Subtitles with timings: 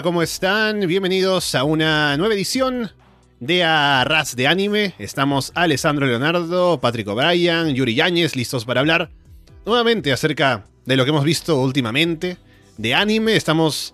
[0.00, 0.80] ¿cómo están?
[0.86, 2.90] Bienvenidos a una nueva edición
[3.40, 4.94] de Arras de Anime.
[4.98, 9.10] Estamos Alessandro Leonardo, Patrick O'Brien, Yuri Yáñez, listos para hablar
[9.66, 12.38] nuevamente acerca de lo que hemos visto últimamente
[12.78, 13.36] de anime.
[13.36, 13.92] Estamos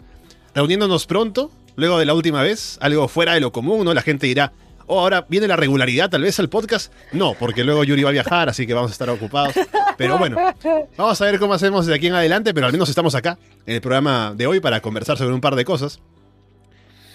[0.54, 3.92] reuniéndonos pronto, luego de la última vez, algo fuera de lo común, ¿no?
[3.92, 4.52] La gente dirá,
[4.88, 6.92] oh, ahora viene la regularidad tal vez al podcast.
[7.12, 9.54] No, porque luego Yuri va a viajar, así que vamos a estar ocupados.
[9.96, 10.36] Pero bueno,
[10.96, 13.74] vamos a ver cómo hacemos de aquí en adelante, pero al menos estamos acá en
[13.76, 16.00] el programa de hoy para conversar sobre un par de cosas.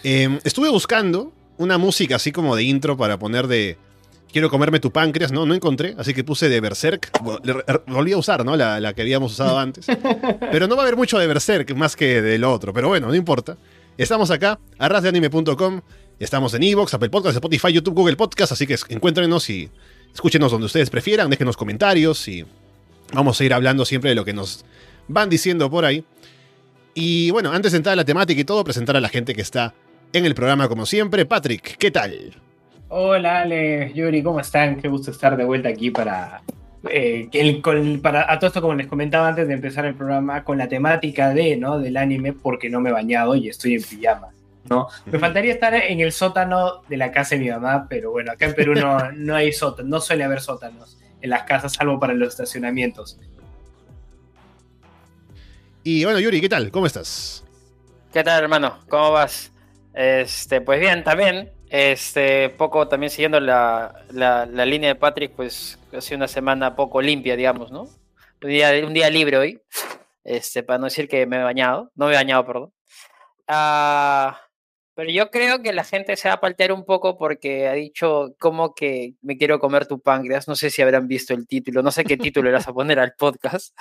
[0.03, 3.77] Eh, estuve buscando una música así como de intro para poner de
[4.33, 5.45] quiero comerme tu páncreas, ¿no?
[5.45, 7.11] No encontré, así que puse de Berserk.
[7.87, 8.57] Volví a usar, ¿no?
[8.57, 9.85] La, la, que habíamos usado antes.
[10.51, 12.73] Pero no va a haber mucho de Berserk más que del otro.
[12.73, 13.57] Pero bueno, no importa.
[13.97, 15.81] Estamos acá, arrasdeanime.com.
[16.23, 18.53] Estamos en Evox, Apple Podcasts, Spotify, YouTube, Google Podcasts.
[18.53, 19.69] Así que encuéntrenos y
[20.13, 21.29] escúchenos donde ustedes prefieran.
[21.29, 22.45] Déjenos comentarios y
[23.13, 24.63] vamos a ir hablando siempre de lo que nos
[25.09, 26.05] van diciendo por ahí.
[26.93, 29.41] Y bueno, antes de entrar a la temática y todo, presentar a la gente que
[29.41, 29.73] está
[30.13, 31.25] en el programa como siempre.
[31.25, 32.33] Patrick, ¿qué tal?
[32.87, 34.79] Hola Ale, Yuri, ¿cómo están?
[34.79, 36.41] Qué gusto estar de vuelta aquí para,
[36.89, 37.27] eh,
[38.01, 41.33] para a todo esto como les comentaba antes de empezar el programa con la temática
[41.33, 41.79] de, ¿no?
[41.79, 44.29] del anime porque no me he bañado y estoy en pijama.
[44.69, 44.87] ¿No?
[45.05, 48.45] Me faltaría estar en el sótano de la casa de mi mamá, pero bueno, acá
[48.45, 52.13] en Perú no, no hay sótanos, no suele haber sótanos en las casas, salvo para
[52.13, 53.19] los estacionamientos.
[55.83, 56.71] Y bueno, Yuri, ¿qué tal?
[56.71, 57.43] ¿Cómo estás?
[58.11, 58.79] ¿Qué tal, hermano?
[58.87, 59.51] ¿Cómo vas?
[59.93, 61.51] Este, pues bien, también.
[61.69, 67.01] Este, poco también siguiendo la, la, línea de Patrick, pues ha sido una semana poco
[67.01, 67.87] limpia, digamos, ¿no?
[68.43, 69.61] Un día, un día libre hoy.
[70.23, 71.91] Este, para no decir que me he bañado.
[71.95, 72.73] No me he bañado, perdón.
[73.47, 74.39] Ah,
[74.95, 78.35] pero yo creo que la gente se va a paltear un poco porque ha dicho
[78.39, 80.47] como que me quiero comer tu páncreas.
[80.47, 81.81] No sé si habrán visto el título.
[81.81, 83.75] No sé qué título le vas a poner al podcast.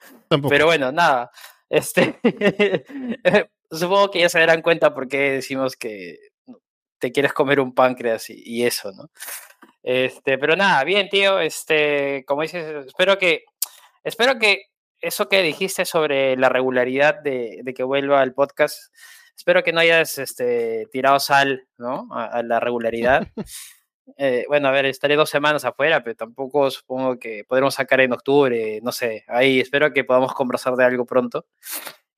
[0.48, 1.30] Pero bueno, nada.
[1.68, 2.18] Este,
[3.70, 6.18] supongo que ya se darán cuenta por qué decimos que
[6.98, 9.10] te quieres comer un páncreas y, eso, ¿no?
[9.82, 11.40] Este, pero nada, bien, tío.
[11.40, 13.44] Este, como dices, espero que,
[14.02, 14.66] espero que
[15.00, 18.92] eso que dijiste sobre la regularidad de, que vuelva al podcast,
[19.38, 22.08] espero que no hayas este, tirado sal, ¿no?
[22.10, 23.26] A, la regularidad.
[24.16, 28.14] Eh, bueno, a ver, estaré dos semanas afuera, pero tampoco supongo que podremos sacar en
[28.14, 29.22] octubre, no sé.
[29.28, 31.44] Ahí espero que podamos conversar de algo pronto.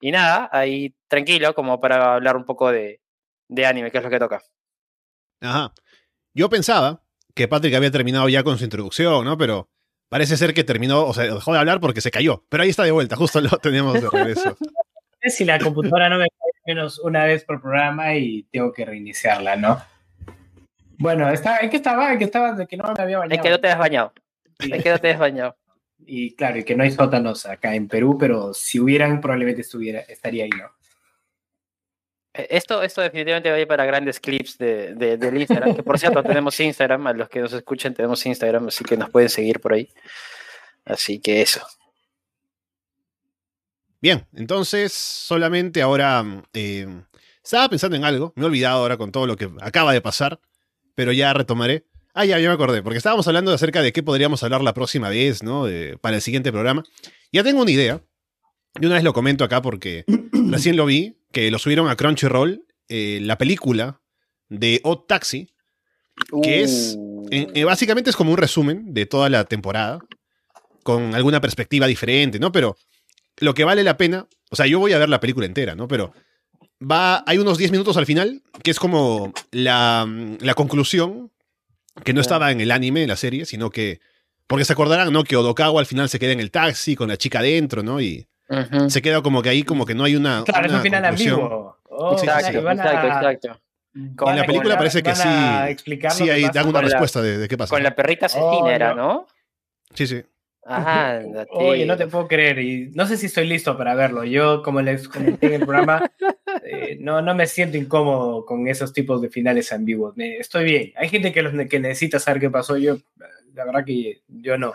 [0.01, 3.01] Y nada, ahí tranquilo, como para hablar un poco de,
[3.67, 4.41] anime, que es lo que toca.
[5.41, 5.75] Ajá.
[6.33, 7.03] Yo pensaba
[7.35, 9.37] que Patrick había terminado ya con su introducción, ¿no?
[9.37, 9.69] Pero
[10.09, 12.45] parece ser que terminó, o sea, dejó de hablar porque se cayó.
[12.49, 14.57] Pero ahí está de vuelta, justo lo tenemos de regreso.
[15.27, 16.29] si la computadora no me
[16.75, 19.83] menos una vez por programa y tengo que reiniciarla, ¿no?
[20.99, 22.13] Bueno, está, ¿en qué estaba?
[22.13, 22.53] ¿En qué estaba?
[22.53, 23.35] De que no me había bañado.
[23.35, 24.13] Es que no te has bañado.
[24.59, 25.57] Es que no te has bañado.
[26.07, 30.01] Y claro, y que no hay sótanos acá en Perú, pero si hubieran, probablemente estuviera,
[30.01, 30.71] estaría ahí, ¿no?
[32.35, 35.99] Eh, esto, esto definitivamente va a ir para grandes clips de, del Instagram, que por
[35.99, 39.61] cierto tenemos Instagram, a los que nos escuchen tenemos Instagram, así que nos pueden seguir
[39.61, 39.89] por ahí.
[40.85, 41.65] Así que eso.
[44.01, 46.25] Bien, entonces solamente ahora
[46.55, 46.87] eh,
[47.45, 50.41] estaba pensando en algo, me he olvidado ahora con todo lo que acaba de pasar,
[50.95, 51.85] pero ya retomaré.
[52.15, 55.09] Ah, ya, ya me acordé, porque estábamos hablando acerca de qué podríamos hablar la próxima
[55.11, 55.67] vez, ¿no?
[56.01, 56.83] para el siguiente programa.
[57.33, 58.03] Ya tengo una idea.
[58.81, 62.65] Y una vez lo comento acá porque recién lo vi, que lo subieron a Crunchyroll,
[62.89, 64.01] eh, la película
[64.49, 65.49] de Odd Taxi,
[66.43, 67.27] que es, uh.
[67.31, 70.01] eh, básicamente es como un resumen de toda la temporada,
[70.83, 72.51] con alguna perspectiva diferente, ¿no?
[72.51, 72.77] Pero
[73.41, 75.89] lo que vale la pena, o sea, yo voy a ver la película entera, ¿no?
[75.89, 76.13] Pero
[76.81, 80.09] va, hay unos 10 minutos al final, que es como la,
[80.41, 81.31] la conclusión
[82.05, 84.01] que no estaba en el anime, en la serie, sino que.
[84.47, 85.23] Porque se acordarán, ¿no?
[85.23, 88.01] Que Odokawa al final se queda en el taxi con la chica adentro, ¿no?
[88.01, 88.27] Y
[88.89, 90.43] se queda como que ahí, como que no hay una.
[90.45, 91.77] Claro, es un final ambiguo.
[91.89, 93.61] Oh, exacto, exacto, exacto.
[93.95, 95.29] en la película parece que sí.
[96.11, 97.71] Sí, ahí dan una respuesta de, qué pasa.
[97.71, 99.27] Con la perrita asesina era, ¿no?
[99.95, 100.23] Sí, sí.
[100.63, 102.59] Ajá, Oye, no te puedo creer.
[102.59, 104.25] Y no sé si estoy listo para verlo.
[104.25, 106.11] Yo, como les comenté en el programa,
[106.65, 110.15] eh, no, no me siento incómodo con esos tipos de finales ambiguos.
[110.17, 110.93] estoy bien.
[110.97, 112.77] Hay gente que, los, que necesita saber qué pasó.
[112.77, 112.99] Yo,
[113.55, 114.75] la verdad que yo no.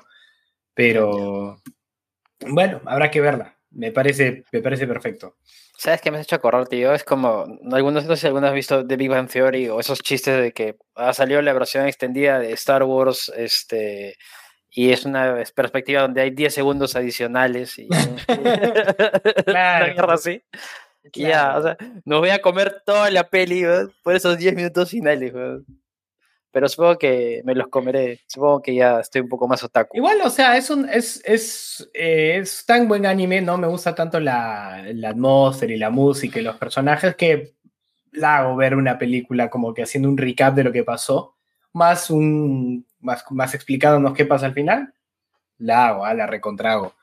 [0.74, 1.62] Pero
[2.48, 3.58] bueno, habrá que verla.
[3.72, 5.36] Me parece, me parece perfecto.
[5.78, 6.94] ¿Sabes qué me has hecho acordar, tío?
[6.94, 10.00] Es como, algunos, no sé si algunos has visto The Big Bang Theory o esos
[10.00, 14.16] chistes de que ha salido la versión extendida de Star Wars, este,
[14.76, 17.88] y es una perspectiva donde hay 10 segundos adicionales y
[19.46, 20.12] claro.
[20.12, 20.44] así.
[21.14, 23.64] Ya, o sea, nos voy a comer toda la peli
[24.04, 25.32] por esos 10 minutos finales.
[26.52, 28.20] pero supongo que me los comeré.
[28.28, 29.96] Supongo que ya estoy un poco más otaku.
[29.96, 33.58] Igual, o sea, es un es, es, eh, es tan buen anime, ¿no?
[33.58, 37.56] Me gusta tanto la, la atmósfera y la música y los personajes que
[38.12, 41.36] la hago ver una película como que haciendo un recap de lo que pasó,
[41.72, 44.94] más un más, más explicándonos qué pasa al final,
[45.58, 46.94] la hago, ah, la recontrago.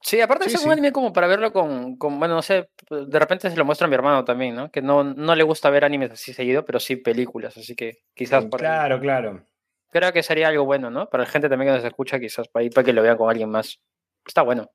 [0.00, 0.72] Sí, aparte Sí, es un sí.
[0.72, 3.88] anime como para verlo con, con, bueno, no sé, de repente se lo muestra a
[3.88, 4.70] mi hermano también, ¿no?
[4.70, 8.44] Que no, no le gusta ver animes así seguido, pero sí películas, así que quizás
[8.46, 8.66] por ahí.
[8.66, 9.46] Claro, claro.
[9.90, 11.08] Creo que sería algo bueno, ¿no?
[11.08, 13.30] Para la gente también que nos escucha, quizás para, ahí, para que lo vean con
[13.30, 13.80] alguien más.
[14.26, 14.70] Está bueno.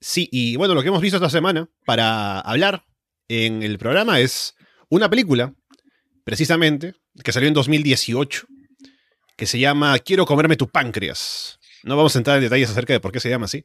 [0.00, 2.84] Sí, y bueno, lo que hemos visto esta semana para hablar
[3.28, 4.54] en el programa es
[4.88, 5.52] una película,
[6.24, 8.46] precisamente, que salió en 2018,
[9.38, 11.60] que se llama Quiero comerme tu páncreas.
[11.84, 13.64] No vamos a entrar en detalles acerca de por qué se llama así.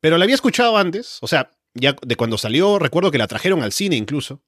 [0.00, 3.62] Pero la había escuchado antes, o sea, ya de cuando salió, recuerdo que la trajeron
[3.62, 4.42] al cine incluso.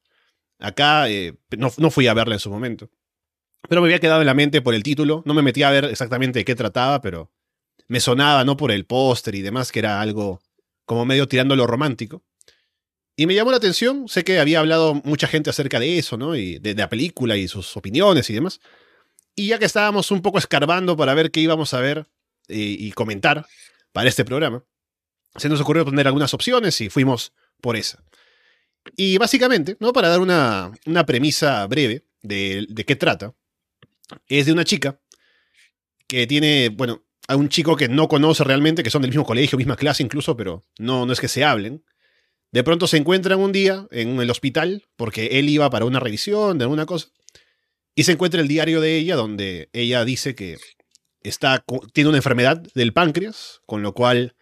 [0.58, 2.90] Acá eh, no, no fui a verla en su momento.
[3.68, 5.22] Pero me había quedado en la mente por el título.
[5.26, 7.30] No me metí a ver exactamente de qué trataba, pero
[7.86, 8.56] me sonaba, ¿no?
[8.56, 10.42] Por el póster y demás, que era algo
[10.84, 12.24] como medio tirando lo romántico.
[13.14, 16.34] Y me llamó la atención, sé que había hablado mucha gente acerca de eso, ¿no?
[16.34, 18.60] Y de, de la película y sus opiniones y demás.
[19.34, 22.06] Y ya que estábamos un poco escarbando para ver qué íbamos a ver
[22.48, 23.46] eh, y comentar
[23.92, 24.64] para este programa,
[25.36, 28.02] se nos ocurrió poner algunas opciones y fuimos por esa.
[28.96, 29.92] Y básicamente, ¿no?
[29.92, 33.34] Para dar una, una premisa breve de, de qué trata,
[34.26, 35.00] es de una chica
[36.06, 39.56] que tiene, bueno, a un chico que no conoce realmente, que son del mismo colegio,
[39.56, 41.84] misma clase incluso, pero no, no es que se hablen.
[42.50, 46.58] De pronto se encuentran un día en el hospital, porque él iba para una revisión
[46.58, 47.08] de alguna cosa,
[47.94, 50.58] y se encuentra el diario de ella, donde ella dice que
[51.22, 54.34] está, tiene una enfermedad del páncreas, con lo cual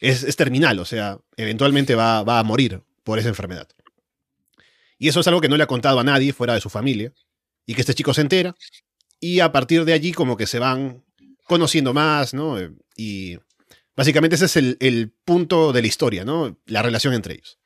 [0.00, 3.68] es, es terminal, o sea, eventualmente va, va a morir por esa enfermedad.
[4.98, 7.12] Y eso es algo que no le ha contado a nadie fuera de su familia,
[7.66, 8.54] y que este chico se entera,
[9.20, 11.04] y a partir de allí como que se van
[11.44, 12.58] conociendo más, ¿no?
[12.58, 13.38] Eh, Y
[13.96, 16.60] básicamente ese es el, el punto de la historia, ¿no?
[16.66, 17.58] La relación entre ellos.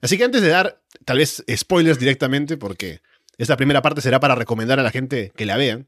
[0.00, 3.00] Así que antes de dar tal vez spoilers directamente, porque
[3.38, 5.86] esta primera parte será para recomendar a la gente que la vean,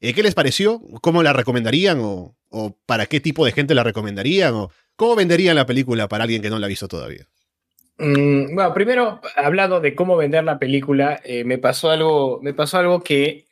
[0.00, 0.80] eh, ¿qué les pareció?
[1.02, 1.98] ¿Cómo la recomendarían?
[2.00, 2.34] ¿O,
[2.86, 4.54] para qué tipo de gente la recomendarían?
[4.54, 7.26] ¿O cómo venderían la película para alguien que no la ha visto todavía?
[7.98, 12.78] Mm, bueno, primero, hablando de cómo vender la película, eh, me pasó algo, me pasó
[12.78, 13.44] algo que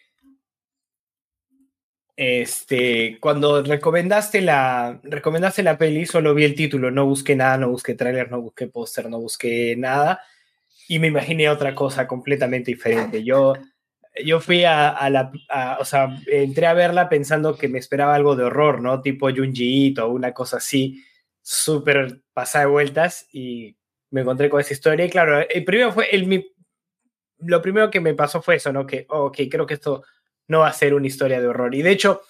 [2.16, 7.68] este, cuando recomendaste la, recomendaste la peli, solo vi el título, no busqué nada, no
[7.68, 10.20] busqué tráiler, no busqué póster, no busqué nada,
[10.88, 13.22] y me imaginé otra cosa completamente diferente.
[13.22, 13.52] Yo,
[14.24, 18.34] yo fui a, la, a- o sea, entré a verla pensando que me esperaba algo
[18.34, 19.00] de horror, ¿no?
[19.02, 21.04] Tipo Junji o una cosa así,
[21.42, 23.76] súper pasada de vueltas, y
[24.10, 25.04] me encontré con esa historia.
[25.04, 26.46] Y claro, el primero fue el, mi-
[27.40, 28.86] lo primero que me pasó fue eso, ¿no?
[28.86, 30.02] Que, ok, creo que esto
[30.48, 31.74] no va a ser una historia de horror.
[31.74, 32.22] Y de hecho,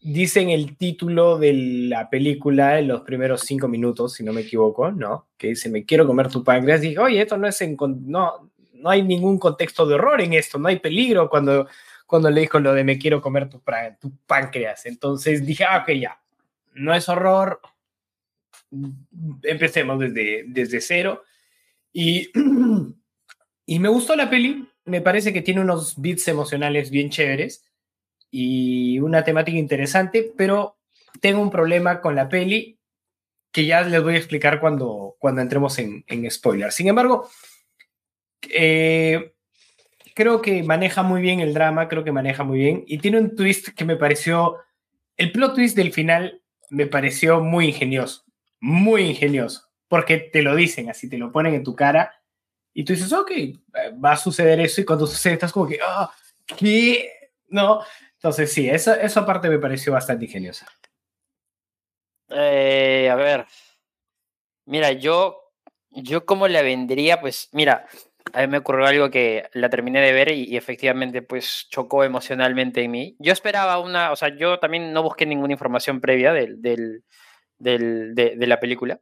[0.00, 1.52] dicen el título de
[1.88, 5.28] la película en los primeros cinco minutos, si no me equivoco, ¿no?
[5.36, 6.80] Que dice, me quiero comer tu páncreas.
[6.80, 7.76] Dije, oye, esto no es en,
[8.06, 11.68] no, no hay ningún contexto de horror en esto, no hay peligro cuando,
[12.06, 13.60] cuando le dijo lo de me quiero comer tu
[14.26, 14.86] páncreas.
[14.86, 16.20] Entonces dije, ah, ok, ya,
[16.74, 17.60] no es horror,
[19.42, 21.22] empecemos desde, desde cero.
[21.92, 22.30] Y,
[23.66, 27.67] y me gustó la peli, me parece que tiene unos beats emocionales bien chéveres
[28.30, 30.76] y una temática interesante, pero
[31.20, 32.78] tengo un problema con la peli
[33.52, 36.70] que ya les voy a explicar cuando, cuando entremos en, en spoiler.
[36.70, 37.28] Sin embargo,
[38.50, 39.34] eh,
[40.14, 43.34] creo que maneja muy bien el drama, creo que maneja muy bien y tiene un
[43.34, 44.56] twist que me pareció,
[45.16, 48.24] el plot twist del final me pareció muy ingenioso,
[48.60, 52.20] muy ingenioso, porque te lo dicen así, te lo ponen en tu cara
[52.74, 53.30] y tú dices, ok,
[54.04, 56.10] va a suceder eso y cuando sucede estás como que, ah,
[56.56, 57.10] ¿qué?
[57.48, 57.80] No,
[58.18, 60.66] entonces sí, esa, esa parte me pareció bastante ingeniosa.
[62.30, 63.46] Eh, a ver.
[64.66, 65.38] Mira, yo,
[65.90, 67.86] yo cómo la vendría, pues, mira,
[68.34, 72.82] a mí me ocurrió algo que la terminé de ver y, efectivamente, pues, chocó emocionalmente
[72.82, 73.16] en mí.
[73.18, 77.04] Yo esperaba una, o sea, yo también no busqué ninguna información previa del, del,
[77.58, 79.00] del- de, de la película.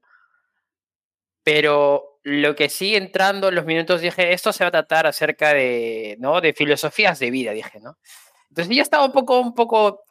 [1.45, 5.55] Pero lo que sí entrando en los minutos dije, esto se va a tratar acerca
[5.55, 6.41] de, ¿no?
[6.41, 7.99] De filosofías de vida, dije, ¿no?
[8.49, 10.03] Entonces ya estaba un poco, un poco,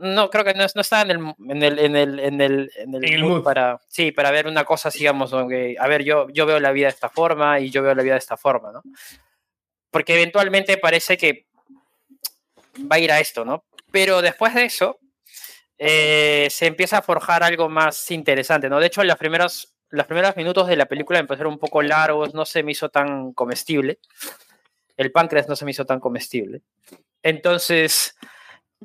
[0.00, 2.94] no, creo que no, no estaba en el, en el, en el, en el, en
[2.94, 3.42] el En el mood mood.
[3.42, 6.86] para, sí, para ver una cosa, digamos, donde, a ver, yo, yo veo la vida
[6.86, 8.82] de esta forma y yo veo la vida de esta forma, ¿no?
[9.90, 11.46] Porque eventualmente parece que
[12.90, 13.64] va a ir a esto, ¿no?
[13.90, 14.98] Pero después de eso,
[15.78, 18.80] eh, se empieza a forjar algo más interesante, ¿no?
[18.80, 22.44] De hecho, las primeras, los primeros minutos de la película parecieron un poco largos, no
[22.44, 23.98] se me hizo tan comestible.
[24.96, 26.62] El páncreas no se me hizo tan comestible.
[27.22, 28.16] Entonces,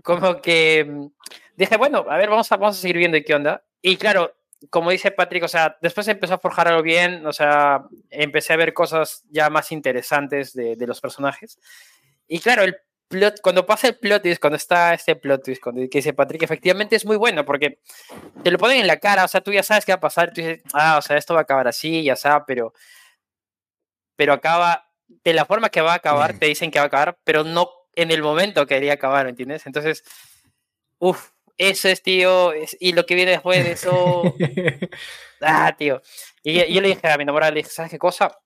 [0.03, 1.07] como que mm,
[1.55, 3.63] dije, bueno, a ver, vamos a, vamos a seguir viendo qué onda.
[3.81, 4.35] Y claro,
[4.69, 8.57] como dice Patrick, o sea, después empezó a forjar algo bien, o sea, empecé a
[8.57, 11.59] ver cosas ya más interesantes de, los personajes.
[12.27, 15.81] Y claro, el plot, cuando pasa el plot twist, cuando está este plot twist, cuando
[15.81, 17.79] que dice Patrick, efectivamente es muy bueno porque
[18.43, 20.33] te lo ponen en la cara, o sea, tú ya sabes qué va a pasar,
[20.33, 22.73] tú dices, ah, o sea, esto va a acabar así, ya sabes, pero,
[24.15, 27.17] pero acaba, de la forma que va a acabar, te dicen que va a acabar,
[27.23, 29.65] pero no en el momento que quería acabar, ¿me entiendes?
[29.65, 30.03] Entonces,
[30.99, 34.23] uff, eso es, tío, y lo que viene después de eso,
[35.41, 36.01] ah, tío.
[36.43, 38.37] Y, y yo le dije a mi enamorada, le dije, ¿sabes qué cosa?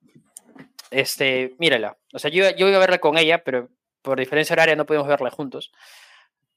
[0.90, 1.98] Este, mírala.
[2.14, 3.70] O sea, yo, yo iba a verla con ella, pero
[4.02, 5.72] por diferencia horaria no pudimos verla juntos.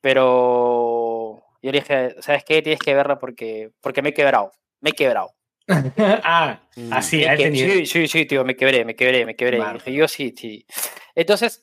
[0.00, 2.62] Pero yo le dije, ¿sabes qué?
[2.62, 4.52] Tienes que verla porque, porque me he quebrado.
[4.80, 5.34] Me he quebrado.
[5.98, 6.60] ah,
[6.92, 9.58] así, Es que- sí, sí, sí, tío, me quebré, me quebré, me quebré.
[9.58, 9.80] Vale.
[9.92, 10.66] yo sí, sí.
[11.14, 11.62] Entonces,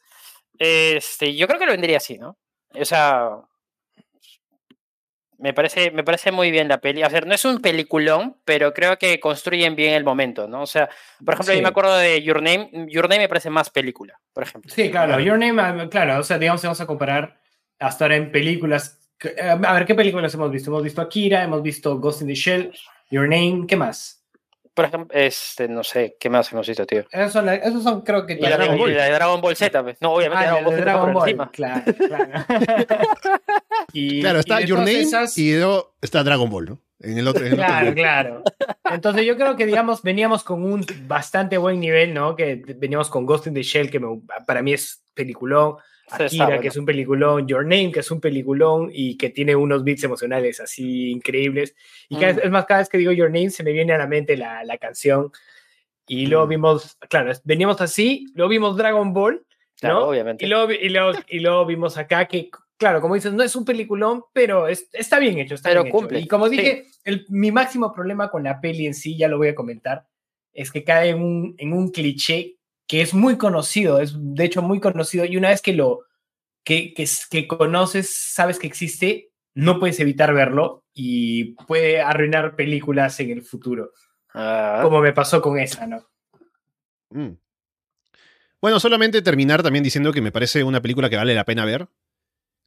[0.57, 2.37] este, yo creo que lo vendería así, ¿no?
[2.73, 3.29] O sea,
[5.37, 7.03] me parece, me parece muy bien la peli.
[7.03, 10.61] O sea, no es un peliculón, pero creo que construyen bien el momento, ¿no?
[10.61, 10.87] O sea,
[11.25, 11.63] por ejemplo, yo Sí.
[11.63, 12.69] me acuerdo de Your Name.
[12.89, 14.71] Your Name me parece más película, por ejemplo.
[14.73, 17.41] Sí, claro, Your Name, ah, claro, o sea, digamos, vamos a comparar
[17.79, 18.99] hasta ahora en películas.
[19.23, 20.69] eh, A ver, ¿qué películas hemos visto?
[20.69, 22.71] Hemos visto Akira, hemos visto Ghost in the Shell,
[23.11, 24.17] Your Name, ¿qué más?
[24.73, 27.03] Por ejemplo, este, no sé, ¿qué más hemos visto, tío?
[27.11, 28.33] Esos son, la- esos son creo que...
[28.35, 28.95] Y la, Dragon y Ball.
[28.95, 29.97] la de Dragon Ball Z, pues.
[30.01, 31.51] No, obviamente Ah, Dragon Ball de Z Dragon Ball, encima.
[31.51, 32.31] claro, claro.
[33.93, 36.79] y, Claro, está Your Name esas- y luego está Dragon Ball, ¿no?
[37.01, 37.45] En el otro.
[37.45, 38.43] en el Claro, claro.
[38.85, 42.35] Entonces yo creo que, digamos, veníamos con un bastante buen nivel, ¿no?
[42.35, 45.75] Que veníamos con Ghost in the Shell, que me- para mí es peliculón,
[46.17, 46.61] Sí, está Akira, bueno.
[46.61, 50.03] que es un peliculón, Your Name, que es un peliculón y que tiene unos beats
[50.03, 51.75] emocionales así increíbles.
[52.09, 52.35] Y cada Mm.
[52.37, 54.35] vez- es más, cada vez que digo Your Name se me viene a la mente
[54.37, 55.31] la, la canción.
[56.07, 56.49] Y luego Mm.
[56.49, 59.45] vimos, claro, veníamos así, luego vimos Dragon Ball,
[59.79, 60.05] Claro, ¿no?
[60.07, 60.45] obviamente.
[60.45, 63.63] Y luego, y, luego, y luego vimos acá que, claro, como dices, no es un
[63.65, 65.55] peliculón, pero es- está bien hecho.
[65.55, 65.97] Está Pero bien hecho.
[66.01, 66.57] cumple, Y como sí.
[66.57, 70.05] dije, el- mi máximo problema con la peli en sí, ya lo voy a comentar,
[70.53, 72.57] es que cae en un, en un cliché
[72.91, 76.01] que es muy conocido, es de hecho muy conocido, y una vez que lo
[76.65, 83.17] que, que, que conoces, sabes que existe, no puedes evitar verlo y puede arruinar películas
[83.21, 83.93] en el futuro,
[84.33, 86.05] Ah, como me pasó con esa, ¿no?
[87.11, 87.37] Mm.
[88.59, 91.87] Bueno, solamente terminar también diciendo que me parece una película que vale la pena ver.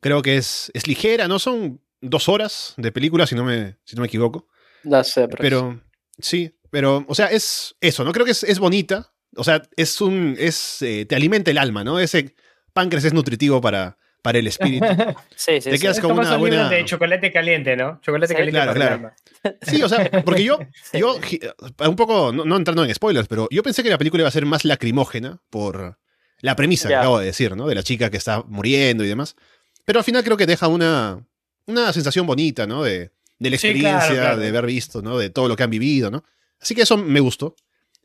[0.01, 1.39] Creo que es, es ligera, ¿no?
[1.39, 4.49] Son dos horas de película, si no me, si no me equivoco.
[4.85, 5.81] no sé, pero, Pero
[6.19, 8.13] sí, pero, o sea, es eso, ¿no?
[8.13, 9.11] Creo que es, es bonita.
[9.37, 10.37] O sea, es un.
[10.39, 11.99] Es, eh, te alimenta el alma, ¿no?
[11.99, 12.35] Ese
[12.73, 14.87] páncreas es nutritivo para, para el espíritu.
[15.37, 15.83] sí, sí, te sí.
[15.83, 18.01] quedas Es con una buena- de chocolate caliente, ¿no?
[18.03, 19.15] Chocolate Sí, caliente claro, para el claro.
[19.43, 19.57] alma.
[19.63, 20.59] Sí, o sea, porque yo,
[20.93, 20.99] Sí.
[20.99, 21.41] yo gi-
[21.87, 24.33] un poco, no, no entrando en spoilers, pero yo pensé que la película iba a
[24.33, 25.99] ser más lacrimógena por
[26.41, 27.67] la premisa que acabo de decir, ¿no?
[27.69, 29.37] De la chica que está muriendo y demás.
[29.85, 31.25] Pero al final creo que deja una,
[31.67, 32.83] una sensación bonita, ¿no?
[32.83, 34.37] De, de la Sí, experiencia, claro, claro.
[34.39, 35.19] de haber visto, ¿no?
[35.19, 36.25] De todo lo que han vivido, ¿no?
[36.61, 37.55] Así que eso me gustó.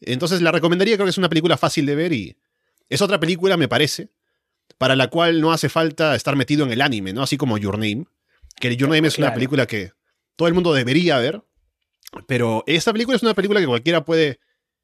[0.01, 2.38] Entonces la recomendaría, creo que es una película fácil de ver y
[2.89, 4.10] es otra película, me parece,
[4.77, 7.22] para la cual no hace falta estar metido en el anime, ¿no?
[7.22, 8.06] Así como Your Name,
[8.60, 9.91] que Your Name es una película que
[10.36, 11.41] todo el mundo debería ver,
[12.27, 14.39] pero esta película es una película que cualquiera puede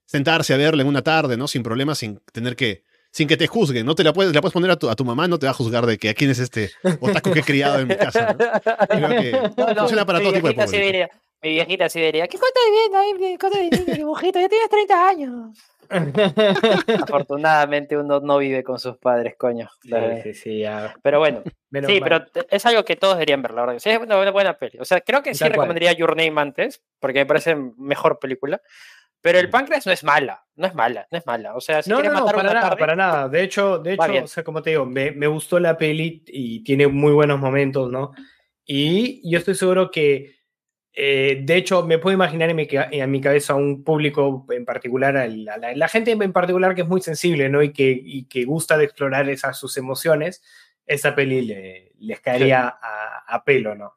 [0.05, 1.47] sentarse a verla en una tarde, ¿no?
[1.47, 2.83] Sin problemas, sin tener que
[3.15, 5.05] sin que te juzguen, no te la puedes, la puedes poner a tu, a tu
[5.05, 7.43] mamá, no te va a juzgar de que a quién es este otaku que he
[7.43, 8.35] criado en mi casa.
[8.37, 8.37] ¿no?
[8.89, 11.07] Creo que No, no, funciona para todo tipo de público.
[11.41, 13.37] Mi viejita sí diría, ¿qué cosa estás viendo ahí?
[13.37, 14.39] ¿Cosa de dibujito?
[14.39, 15.57] Ya tienes 30 años.
[17.03, 19.69] Afortunadamente uno no vive con sus padres, coño.
[19.81, 19.91] Sí,
[20.23, 20.95] sí, sí, ya.
[21.03, 22.27] Pero bueno, Menos sí, mal.
[22.31, 23.79] pero es algo que todos deberían ver, la verdad.
[23.79, 24.79] Sí, es una buena, peli.
[24.79, 25.67] O sea, creo que sí Tal cual.
[25.67, 28.61] recomendaría Your Name antes, porque me parece mejor película.
[29.21, 31.55] Pero el páncreas no es mala, no es mala, no es mala.
[31.55, 33.27] O sea, si no, no, no, matar para una nada, tarde, para nada.
[33.27, 36.63] De hecho, de hecho, o sea, como te digo, me, me gustó la peli y
[36.63, 38.11] tiene muy buenos momentos, ¿no?
[38.65, 40.34] Y yo estoy seguro que,
[40.95, 44.63] eh, de hecho, me puedo imaginar en mi, en mi cabeza a un público en
[44.65, 47.61] particular, a la, la- la gente en particular que es muy sensible, ¿no?
[47.61, 50.41] Y que, y que gusta de explorar esas sus emociones,
[50.85, 53.93] esa peli le- les caería a, a pelo, ¿no?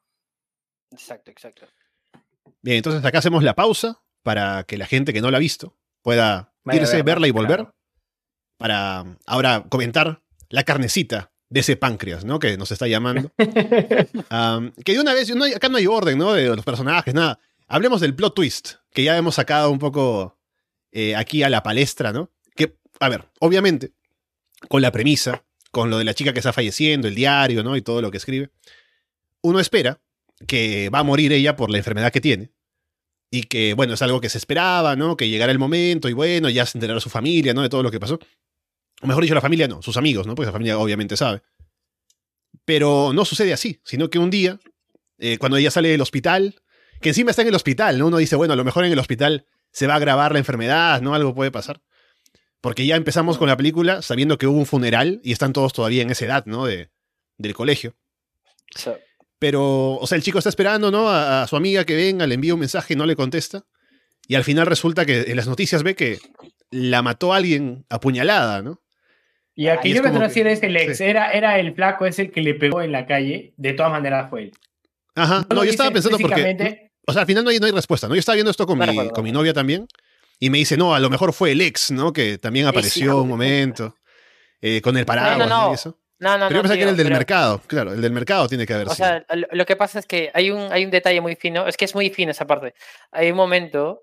[0.91, 1.67] Exacto, exacto.
[2.63, 5.77] Bien, entonces acá hacemos la pausa para que la gente que no la ha visto
[6.03, 7.57] pueda Vaya irse, verla, verla y volver.
[7.59, 7.75] claro.
[8.59, 12.39] Para ahora comentar la carnecita de ese páncreas, ¿no?
[12.39, 13.33] Que nos está llamando.
[14.31, 16.33] Am, que de una vez, no hay- acá no hay orden, ¿no?
[16.35, 17.39] De los personajes, nada.
[17.67, 20.39] Hablemos del plot twist, que ya hemos sacado un poco
[20.93, 22.31] eh, aquí a la palestra, ¿no?
[22.57, 23.93] Que, a ver, obviamente,
[24.69, 27.77] con la premisa, con lo de la chica que está falleciendo, el diario, ¿no?
[27.77, 28.51] Y todo lo que escribe,
[29.43, 30.01] uno espera
[30.47, 32.53] que va a morir ella por la enfermedad que tiene.
[33.31, 35.17] Y que, bueno, es algo que se esperaba, ¿no?
[35.17, 37.61] Que llegara el momento y bueno, ya se enterará su familia, ¿no?
[37.63, 38.19] De todo lo que pasó.
[39.03, 40.35] O mejor dicho, la familia no, sus amigos, ¿no?
[40.35, 41.43] Porque la familia obviamente sabe.
[42.65, 44.59] Pero no sucede así, sino que un día,
[45.19, 46.61] eh, cuando ella sale del hospital,
[47.01, 48.09] que encima está en el hospital, ¿no?
[48.09, 51.01] Uno dice, bueno, a lo mejor en el hospital se va a agravar la enfermedad,
[51.01, 51.15] ¿no?
[51.15, 51.81] Algo puede pasar.
[52.61, 56.03] Porque ya empezamos con la película sabiendo que hubo un funeral y están todos todavía
[56.03, 56.67] en esa edad, ¿no?
[56.67, 56.91] De,
[57.37, 57.97] del colegio.
[59.39, 61.09] Pero, o sea, el chico está esperando, ¿no?
[61.09, 63.65] A, a su amiga que venga, le envía un mensaje no le contesta.
[64.27, 66.19] Y al final resulta que en las noticias ve que
[66.71, 68.83] la mató alguien apuñalada, ¿no?
[69.61, 71.05] Y a que Y es yo me refiero que- es el ex, sí.
[71.05, 74.43] era, era el flaco ese que le pegó en la calle, de todas maneras fue
[74.45, 74.53] él.
[75.17, 75.45] Ajá.
[75.53, 76.91] No, yo estaba pensando porque.
[77.07, 78.15] O sea, al final no hay, no hay respuesta, ¿no?
[78.15, 79.89] Yo estaba viendo esto con, mi, con mi novia también.
[80.39, 82.13] Y me dice, no, a lo mejor fue el ex, ¿no?
[82.13, 83.19] Que también apareció sí.
[83.19, 83.97] un momento.
[84.61, 85.63] eh, con el paraguas, no, ¿no?
[85.65, 85.71] no.
[85.73, 85.99] Y eso.
[86.21, 87.63] No, no, Pero yo pensaba que era el del pero- mercado.
[87.67, 89.07] Claro, el del mercado tiene que haber O sido.
[89.09, 91.77] sea, lo, lo que pasa es que hay un, hay un detalle muy fino, es
[91.77, 92.75] que es muy fino esa parte.
[93.11, 94.03] Hay un momento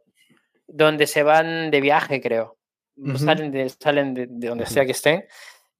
[0.67, 2.57] donde se van de viaje, creo.
[2.98, 3.18] Ujú.
[3.18, 5.25] Salen, de, salen de, de donde sea que estén.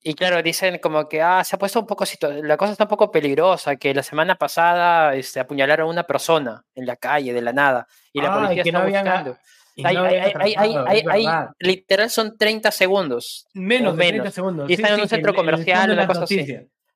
[0.08, 2.04] Y claro, dicen como que ah, se ha puesto un poco,
[2.44, 6.64] la cosa está un poco peligrosa, que la semana pasada este, apuñalaron a una persona
[6.76, 9.38] en la calle de la nada y la Ay, policía que está no buscando.
[9.76, 13.48] y Hay, no hay- hay- literal son 30 segundos.
[13.56, 14.34] menos o de 30 menos.
[14.36, 14.70] segundos.
[14.70, 16.46] Y están en un que centro el- el comercial, de una cosa así.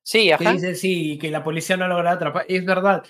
[0.04, 0.52] Sí, Que ajá.
[0.54, 2.46] dice sí, que la policía no logra atrapar.
[2.48, 3.04] Es verdad.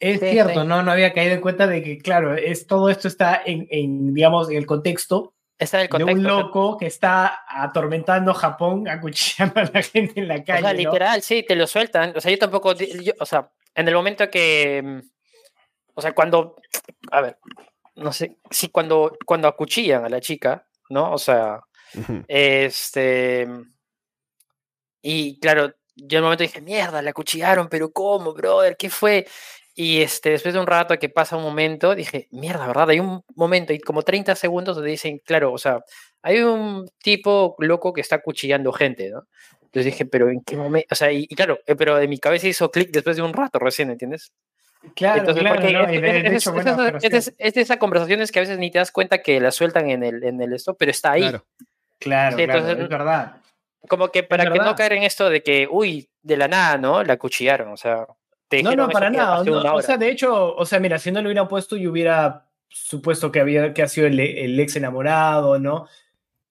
[0.00, 0.66] Es Sí, cierto, sí.
[0.66, 4.14] no, no había caído en cuenta de que, claro, es, todo esto está en, en,
[4.14, 9.60] digamos, en el contexto, Está en el de un loco que está atormentando Japón, acuchillando
[9.60, 10.60] a la gente en la calle.
[10.60, 10.78] O sea, ¿no?
[10.78, 12.12] literal, sí, te lo sueltan.
[12.16, 12.74] O sea, yo tampoco.
[12.74, 15.02] yo- o sea, en el momento que.
[15.94, 16.56] O sea, cuando.
[17.10, 17.38] A ver.
[17.96, 18.36] No sé.
[18.50, 21.12] Sí, cuando, cuando acuchillan a la chica, ¿no?
[21.12, 21.60] O sea.
[22.28, 23.48] Este.
[25.02, 28.76] Y claro, yo en el momento dije, mierda, la acuchillaron, pero ¿cómo, brother?
[28.76, 29.26] ¿Qué fue?
[29.80, 32.90] Y este, después de un rato que pasa un momento, dije, mierda, ¿verdad?
[32.90, 35.78] Hay un momento, y como 30 segundos donde dicen, claro, o sea,
[36.20, 39.28] hay un tipo loco que está acuchillando gente, ¿no?
[39.62, 40.88] Entonces dije, pero ¿en qué momento?
[40.90, 43.32] O sea, y, y claro, eh, pero de mi cabeza hizo clic después de un
[43.32, 44.32] rato recién, ¿entiendes?
[44.96, 47.28] Claro, Entonces, claro, porque no, es, y de- es- de hecho, es buena esa- es
[47.28, 49.90] es- es de esas conversaciones que a veces ni te das cuenta que la sueltan
[49.90, 51.22] en el, en el esto, pero está ahí.
[51.22, 51.44] Claro.
[52.00, 53.36] Claro, Sí, claro, entonces- es verdad.
[53.88, 57.04] Como que para que no caer en esto de que, uy, de la nada, ¿no?
[57.04, 58.06] La cuchillaron, o sea.
[58.48, 59.44] Te No, no, para nada.
[59.44, 61.90] no, una o sea, de hecho, o sea, mira, si no lo hubieran puesto, yo
[61.90, 65.86] hubiera supuesto que había que ha sido el, el ex enamorado, ¿no?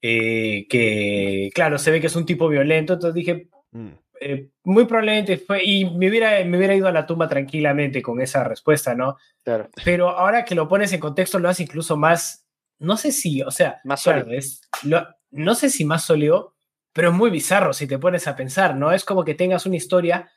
[0.01, 3.89] Eh, que, claro, se ve que es un tipo violento, entonces dije, Mm.
[4.21, 8.21] eh, muy probablemente fue, y me hubiera, me hubiera ido a la tumba tranquilamente con
[8.21, 9.17] esa respuesta, ¿no?
[9.43, 9.69] Claro.
[9.83, 12.47] Pero ahora que lo pones en contexto, lo hace incluso más,
[12.79, 14.37] no sé si, o sea, Más claro, sólido.
[14.39, 16.53] es, lo- no sé si más sólido,
[16.93, 18.91] pero es muy bizarro si te pones a pensar, ¿no?
[18.93, 20.31] Es como que tengas una historia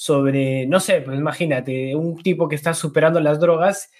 [0.00, 3.90] sobre, no sé, pues imagínate, un tipo que está superando las drogas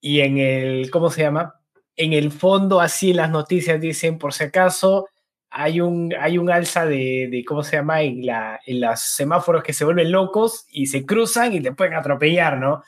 [0.00, 1.60] y en el, ¿cómo se llama?
[1.96, 5.06] En el fondo, así las noticias dicen, por si acaso,
[5.50, 8.00] hay un, hay un alza de, de, ¿cómo se llama?
[8.00, 11.92] En, la, en los semáforos que se vuelven locos y se cruzan y te pueden
[11.92, 12.82] atropellar, ¿no?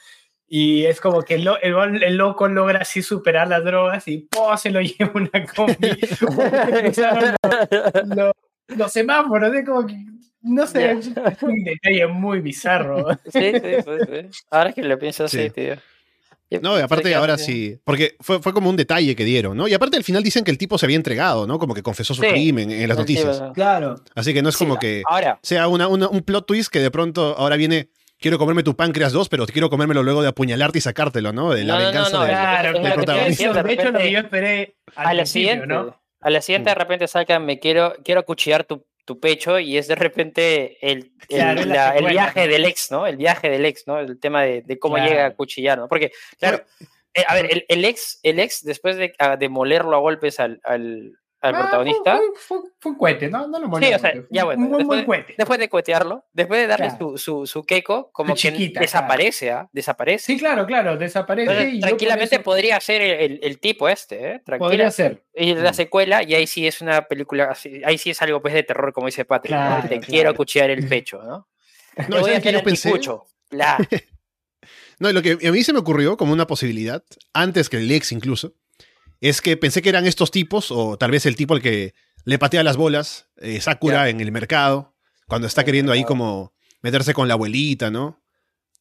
[0.48, 4.20] Y es como que el, lo- el, el loco logra así superar las drogas y
[4.30, 4.56] ¡po!
[4.56, 5.74] se lo lleva una combi.
[8.68, 9.96] los, semáforos, es como que,
[10.42, 11.08] no sé, es
[11.42, 13.06] un detalle muy bizarro.
[13.32, 14.40] Sí, sí, pues, sí.
[14.50, 15.50] Ahora que lo pienso así, Sí.
[15.50, 15.74] tío.
[16.62, 17.76] No, y aparte ahora sí.
[17.82, 19.66] Porque fue, fue como un detalle que dieron, ¿no?
[19.66, 21.58] Y aparte al final dicen que el tipo se había entregado, ¿no?
[21.58, 22.28] Como que confesó su Sí.
[22.28, 23.42] crimen en las Sí, noticias.
[23.52, 23.96] Claro.
[24.14, 26.78] Así que no es Sí, como que Ahora, sea una, una- un plot twist que
[26.78, 27.90] de pronto ahora viene.
[28.18, 31.52] Quiero comerme tu páncreas 2, pero quiero comérmelo luego de apuñalarte y sacártelo, ¿no?
[31.52, 32.94] De la No, no, no, venganza no, del- Claro, claro.
[32.94, 33.26] protagonista.
[33.26, 36.00] de De hecho, lo que repente- yo esperé al a la siguiente, ¿no?
[36.20, 36.78] A la siguiente de Mm.
[36.78, 41.36] repente salgan, me quiero, quiero acuchillar tu, tu pecho y es de repente el, el,
[41.38, 43.06] Claro, la viaje del ex, ¿no?
[43.06, 43.98] El viaje del ex, ¿no?
[44.00, 45.10] El tema de, de cómo Claro.
[45.10, 45.88] llega a acuchillar, ¿no?
[45.88, 46.64] Porque, claro,
[47.14, 50.40] eh, a ver, el, el ex, el ex, después de, ah, de molerlo a golpes
[50.40, 53.46] al, al, al Ah, protagonista, Fue, fue- fue un cohete, ¿no?
[53.46, 55.34] No lo Sí, molé, o sea, fue ya bueno, Un después, buen cohete.
[55.36, 57.10] después de coetearlo, después de darle Claro.
[57.10, 59.68] su, su, su queco, como Su que chiquita, desaparece, ¿ah?
[59.72, 60.24] Desaparece.
[60.24, 61.50] Sí, claro, claro, desaparece.
[61.52, 64.42] Entonces, y tranquilamente eso podría ser el, el- el tipo este, ¿eh?
[64.44, 64.58] Tranquila.
[64.68, 65.24] podría ser.
[65.34, 65.74] Y la Mm.
[65.74, 69.06] secuela, y ahí sí es una película, ahí sí es algo pues de terror, como
[69.06, 69.54] dice Patrick.
[69.56, 69.60] ¿no?
[69.66, 70.04] Claro, Te claro.
[70.06, 71.48] quiero acuchillar el pecho, ¿no?
[72.08, 72.92] No, voy a ¿saben qué hacer yo pensé?
[74.98, 78.12] No, lo que a mí se me ocurrió como una posibilidad, antes que el ex
[78.12, 78.54] incluso,
[79.20, 82.38] es que pensé que eran estos tipos, o tal vez el tipo al que le
[82.38, 84.94] patea las bolas, eh, Sakura en el mercado,
[85.26, 88.22] cuando está queriendo ahí como meterse con la abuelita, ¿no?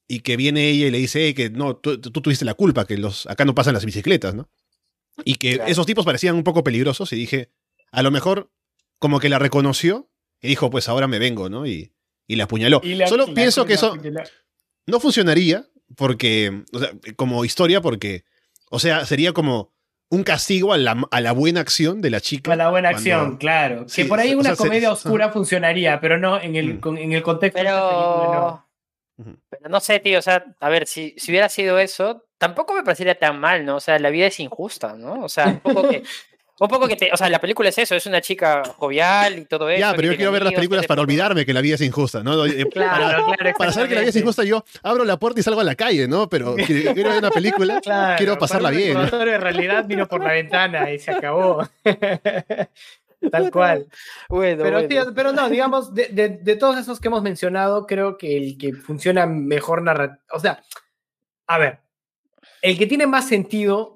[0.07, 2.85] Y que viene ella y le dice "Hey, que no, tú, tú tuviste la culpa,
[2.85, 4.49] que los acá no pasan las bicicletas, ¿no?
[5.23, 7.51] Y que esos tipos parecían un poco peligrosos y dije,
[7.91, 8.51] a lo mejor
[8.99, 11.65] como que la reconoció y dijo, pues ahora me vengo, ¿no?
[11.65, 11.93] Y,
[12.27, 12.81] y la apuñaló.
[12.83, 13.95] Y la- Solo la- pienso que eso
[14.87, 18.25] no funcionaría porque, o sea, como historia, porque,
[18.69, 19.73] o sea, sería como
[20.15, 22.51] un castigo a la, a la buena acción de la chica.
[22.53, 23.85] A la buena cuando- acción, claro.
[23.87, 26.79] Sí, que por ahí o una sea, comedia oscura funcionaría, pero no en el, Mm.
[26.79, 28.65] con- en el contexto de esta película, no.
[29.49, 32.83] Pero no sé, tío, o sea, a ver, si, si hubiera sido eso, tampoco me
[32.83, 33.77] parecería tan mal, ¿no?
[33.77, 35.23] O sea, la vida es injusta, ¿no?
[35.23, 36.03] O sea, un poco que,
[36.57, 39.45] un poco que te, o sea, la película es eso, es una chica jovial y
[39.45, 39.79] todo eso.
[39.79, 42.45] Ya, pero yo quiero ver las películas para olvidarme que la vida es injusta, ¿no?
[42.45, 45.39] Eh, Claro, para, claro, para saber que la vida es injusta, yo abro la puerta
[45.39, 46.29] y salgo a la calle, ¿no?
[46.29, 48.97] Pero quiero ver una película, Claro, quiero pasarla bien.
[49.09, 51.67] de realidad miro por la ventana y se acabó.
[53.31, 53.87] Tal cual.
[54.29, 54.87] Bueno, Pero, bueno.
[54.87, 58.57] tío, pero no, digamos, de, de- de todos esos que hemos mencionado, creo que el
[58.57, 60.21] que funciona mejor narrativa.
[60.31, 60.61] O sea,
[61.47, 61.79] a ver,
[62.61, 63.94] el que tiene más sentido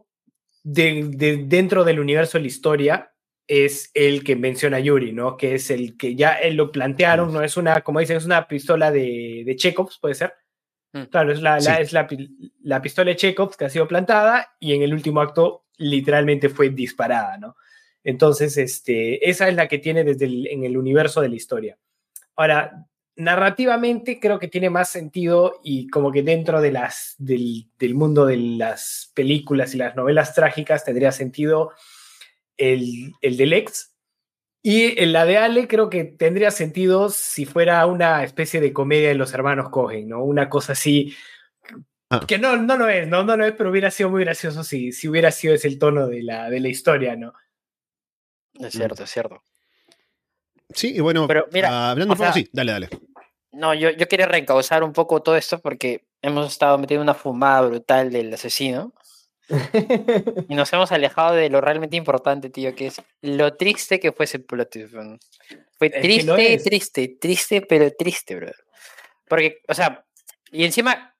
[0.72, 3.12] de, de- dentro del universo de la historia
[3.48, 5.36] es el que menciona Yuri, ¿no?
[5.36, 7.42] Que es el que ya él lo plantearon, ¿no?
[7.42, 10.34] Es una, como dicen, es una pistola de, de Chekhov, puede ser.
[10.94, 11.04] Mm.
[11.06, 12.08] Claro, es, la, es la,
[12.62, 16.70] la pistola de Chekhov que ha sido plantada y en el último acto literalmente fue
[16.70, 17.56] disparada, ¿no?
[18.04, 21.78] Entonces, este, esa es la que tiene desde el, en el universo de la historia.
[22.36, 22.88] Ahora,
[23.20, 28.26] narrativamente creo que tiene más sentido y como que dentro de las, del, del mundo
[28.26, 31.72] de las películas y las novelas trágicas tendría sentido
[32.58, 33.94] el, el del ex.
[34.62, 39.10] Y en la de Ale creo que tendría sentido si fuera una especie de comedia
[39.10, 40.24] de los hermanos Cohen, ¿no?
[40.24, 41.14] Una cosa así.
[42.10, 42.22] Ah.
[42.28, 44.92] Que no, no lo es, no, no lo es, pero hubiera sido muy gracioso si,
[44.92, 47.34] si hubiera sido ese el tono de la, de la historia, ¿no?
[48.60, 49.44] Es cierto, es cierto.
[50.74, 52.90] Sí, y bueno, Pero mira, ah, hablando un poco, sea- sí, dale, dale.
[53.52, 57.62] No, yo, yo quería reencauzar un poco todo esto porque hemos estado metiendo una fumada
[57.62, 58.94] brutal del asesino
[60.48, 64.26] y nos hemos alejado de lo realmente importante, tío, que es lo triste que fue
[64.26, 64.70] ese plot.
[65.78, 68.56] Fue Es que lo triste, triste, triste, pero triste, brother.
[69.28, 70.06] Porque, o sea,
[70.52, 71.16] y encima,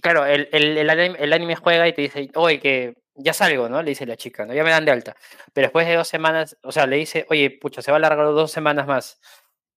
[0.00, 3.68] claro, el, el, el anime, el anime juega y te dice, oye, que ya salgo,
[3.68, 3.82] ¿no?
[3.82, 4.54] Le dice la chica, ¿no?
[4.54, 5.16] Ya me dan de alta.
[5.52, 8.26] Pero después de dos semanas, o sea, le dice, oye, pucha, se va a alargar
[8.26, 9.20] dos semanas más.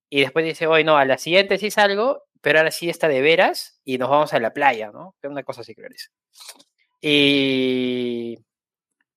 [0.09, 3.21] Y después dice, oye, no, a la siguiente sí salgo, pero ahora sí está de
[3.21, 5.15] veras y nos vamos a la playa, ¿no?
[5.21, 6.09] Que es una cosa así, creo que dice.
[7.01, 8.37] Y,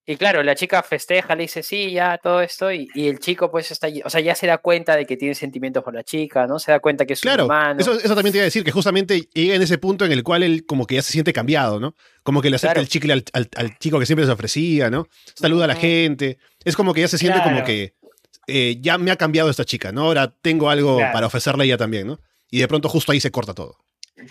[0.05, 3.51] y claro, la chica festeja, le dice, sí, ya, todo esto, y, y el chico
[3.51, 6.03] pues está, allí- o sea, ya se da cuenta de que tiene sentimientos por la
[6.03, 6.57] chica, ¿no?
[6.59, 7.79] Se da cuenta que es un Claro, humano.
[7.79, 10.23] eso, eso también te iba a decir, que justamente llega en ese punto en el
[10.23, 11.95] cual él como que ya se siente cambiado, ¿no?
[12.23, 12.81] Como que le acerca Claro.
[12.81, 15.07] el chicle al, al- al chico que siempre les ofrecía, ¿no?
[15.35, 16.37] Saluda a la gente.
[16.65, 17.65] Es como que ya se siente como Claro.
[17.67, 17.93] que
[18.49, 20.03] eh, ya me ha cambiado esta chica, ¿no?
[20.03, 21.13] Ahora tengo algo Claro.
[21.13, 22.19] para ofrecerle a ella también, ¿no?
[22.51, 23.77] Y de pronto justo ahí se corta todo.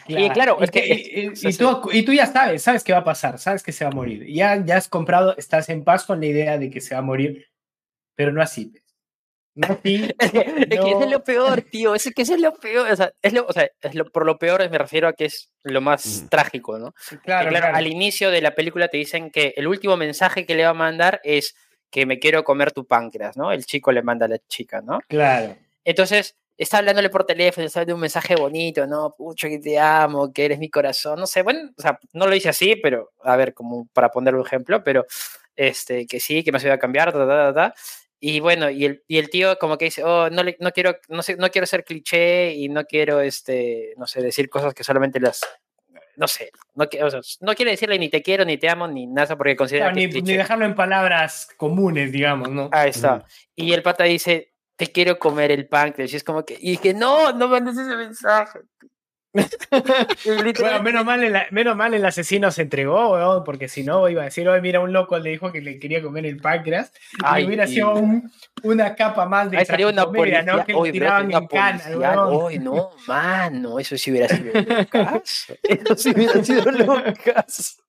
[0.07, 2.85] Y claro, y, es que- y- y- es- y tú, y tú ya sabes, sabes
[2.85, 4.27] qué va a pasar, sabes que se va a morir.
[4.29, 7.03] Ya, ya has comprado, estás en paz con la idea de que se va a
[7.03, 7.47] morir,
[8.15, 8.73] pero no así.
[9.55, 10.09] No así.
[10.21, 11.11] Es que, es que eso es No.
[11.11, 11.95] lo peor, tío.
[11.95, 12.91] Es que eso es lo peor.
[12.91, 15.25] O sea, es lo, o sea, es lo, por lo peor me refiero a que
[15.25, 16.93] es lo más trágico, ¿no?
[17.09, 17.77] Que, Claro, claro, claro.
[17.77, 20.75] al inicio de la película te dicen que el último mensaje que le va a
[20.75, 21.55] mandar es
[21.91, 23.53] que me quiero comer tu páncreas, ¿no?
[23.53, 25.01] El chico le manda a la chica, ¿no?
[25.09, 25.57] Claro.
[25.85, 29.15] Entonces, está hablándole por teléfono, está de un mensaje bonito, ¿no?
[29.17, 32.33] Pucho, que te amo, que eres mi corazón, no sé, bueno, o sea, no lo
[32.33, 35.07] dice así, pero, a ver, como para poner un ejemplo, pero,
[35.57, 37.75] este, que sí, que me ido a cambiar, ta, ta, ta, ta.
[38.21, 40.97] Y bueno, y el, y el tío como que dice, oh, no, le- no quiero,
[41.09, 44.83] no sé, no quiero ser cliché y no quiero, este, no sé, decir cosas que
[44.83, 45.41] solamente las,
[46.19, 49.07] no sé, no, o sea, no quiere decirle ni te quiero, ni te amo, ni
[49.07, 52.69] nada, porque considera Claro, que ni, es ni dejarlo en palabras comunes, digamos, ¿no?
[52.73, 53.25] Ahí está.
[53.55, 56.13] Y el pata dice, te quiero comer el páncreas.
[56.13, 58.61] Y es como que, y dije, no, no mandes ese mensaje.
[60.61, 64.23] Bueno, menos mal, el, menos mal el asesino se entregó, weón, porque si no iba
[64.23, 66.93] a decir, oye, mira, un loco le dijo que le quería comer el páncreas.
[67.23, 68.31] Ay, y hubiera y- sido un-
[68.63, 70.43] una capa más de Ahí salió una policía.
[70.43, 70.65] ¿no?
[70.65, 72.27] Que pero tiraban en cana.
[72.27, 75.55] Oye, no, mano, eso sí hubiera sido locazo.
[75.63, 77.83] Eso sí hubiera sido locazo.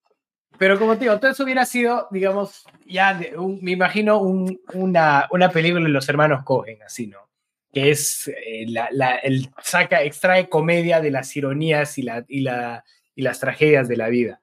[0.58, 4.60] Pero como te digo, todo eso hubiera sido, digamos, ya, de un- me imagino un-
[4.74, 7.29] una, una película de los hermanos Cohen, así, ¿no?
[7.74, 12.42] Que es, eh, la, la- el, saca, extrae comedia de las ironías y, la, y,
[12.42, 12.84] la,
[13.16, 14.42] y las tragedias de la vida.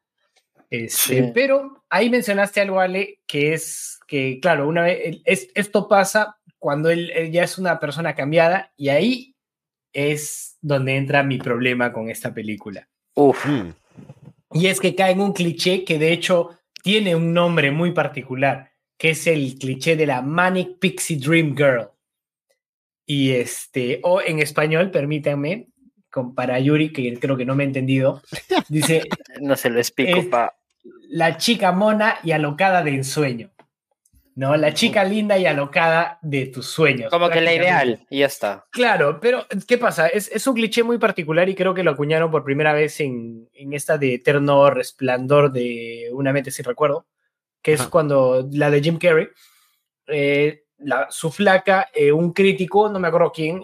[0.70, 1.30] Este, Sí.
[1.34, 6.90] Pero ahí mencionaste algo, Ale, que es que, claro, una vez, es, esto pasa cuando
[6.90, 9.36] él, él ya es una persona cambiada y ahí
[9.92, 12.88] es donde entra mi problema con esta película.
[13.14, 13.70] Uf, Mm.
[14.52, 18.70] Y es que cae en un cliché que de hecho tiene un nombre muy particular,
[18.96, 21.88] que es el cliché de la Manic Pixie Dream Girl.
[23.06, 25.68] Y este, o en español, permítanme,
[26.10, 28.20] con, para Yuri, que creo que no me ha entendido,
[28.68, 29.02] dice
[29.40, 30.56] no se lo explico, Es- pa.
[31.08, 33.50] la chica mona y alocada de ensueño.
[34.34, 34.54] ¿No?
[34.54, 37.10] La chica linda y alocada de tus sueños.
[37.10, 38.66] Como que la ideal, y ya está.
[38.70, 40.08] Claro, pero ¿qué pasa?
[40.08, 43.48] Es, es un cliché muy particular y creo que lo acuñaron por primera vez en,
[43.54, 47.06] en esta de eterno resplandor de Una mente sin recuerdo,
[47.62, 49.28] que es cuando la de Jim Carrey,
[50.08, 53.62] eh, la, su flaca, eh, un crítico, no me acuerdo quién,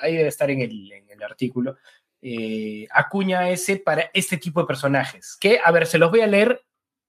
[0.00, 1.76] ahí debe estar en el, en el artículo,
[2.22, 5.36] eh, acuña ese para este tipo de personajes.
[5.40, 6.62] Que, a ver, se los voy a leer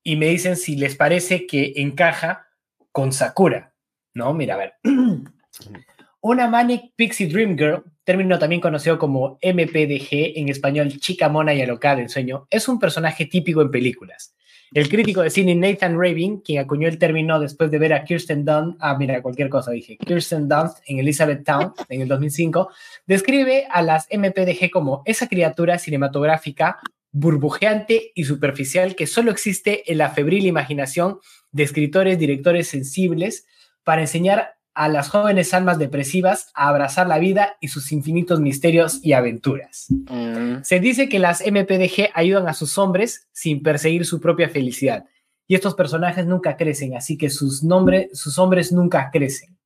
[0.03, 2.47] y me dicen si les parece que encaja
[2.91, 3.73] con Sakura.
[4.13, 4.73] No, mira, a ver.
[6.21, 11.61] Una Manic Pixie Dream Girl, término también conocido como MPDG, en español chica mona y
[11.61, 14.35] alocada del sueño, es un personaje típico en películas.
[14.73, 18.45] El crítico de cine Nathan Rabin, quien acuñó el término después de ver a Kirsten
[18.45, 22.69] Dunst, ah, mira, cualquier cosa dije, Kirsten Dunst en Elizabeth Town en el 2005,
[23.05, 26.79] describe a las MPDG como esa criatura cinematográfica
[27.11, 31.19] burbujeante y superficial que solo existe en la febril imaginación
[31.51, 33.45] de escritores, directores sensibles
[33.83, 38.99] para enseñar a las jóvenes almas depresivas a abrazar la vida y sus infinitos misterios
[39.03, 39.87] y aventuras.
[39.89, 45.05] Mm, Se dice que las MPDG ayudan a sus hombres sin perseguir su propia felicidad.
[45.47, 49.57] Y estos personajes nunca crecen, así que sus, nombres, sus hombres nunca crecen.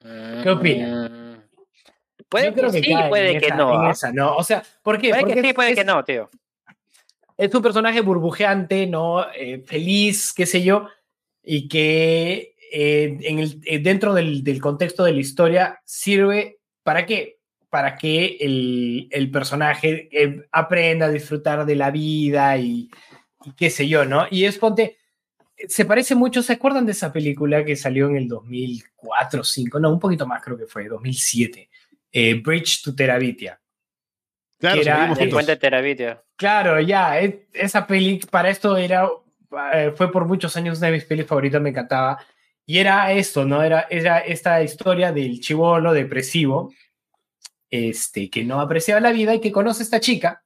[0.00, 1.08] ¿Qué opina?
[1.08, 1.24] mm.
[2.28, 3.80] Puede Yo creo que, sí, puede que esa- no.
[3.80, 3.90] ¿ah?
[3.92, 4.36] esa, ¿no?
[4.36, 5.10] O sea, ¿por qué?
[5.10, 6.28] Puede Porque que sí, puede es- que no, tío.
[7.36, 9.24] es un personaje burbujeante, ¿no?
[9.32, 10.88] Eh, feliz, qué sé yo,
[11.42, 17.06] y que eh, en el, eh, dentro del, del contexto de la historia sirve para
[17.06, 17.38] qué?
[17.70, 22.90] Para que el, el personaje eh, aprenda a disfrutar de la vida y,
[23.44, 24.26] y qué sé yo, ¿no?
[24.30, 24.96] Y es ponte,
[25.68, 29.78] se parece mucho, ¿se acuerdan de esa película que salió en el 2004, 2005?
[29.80, 31.70] No, un poquito más creo que fue, 2007.
[32.12, 33.60] eh, Bridge to Terabitia.
[34.58, 36.22] Claro, era el puente Terabitia.
[36.36, 39.08] Claro, ya, es- esa peli, para esto era,
[39.96, 42.18] fue por muchos años una de mis pelis favoritas, me encantaba.
[42.66, 43.62] Y era esto, ¿no?
[43.62, 46.72] Era, era esta historia del chivolo depresivo,
[47.70, 50.44] este, que no apreciaba la vida y que conoce a esta chica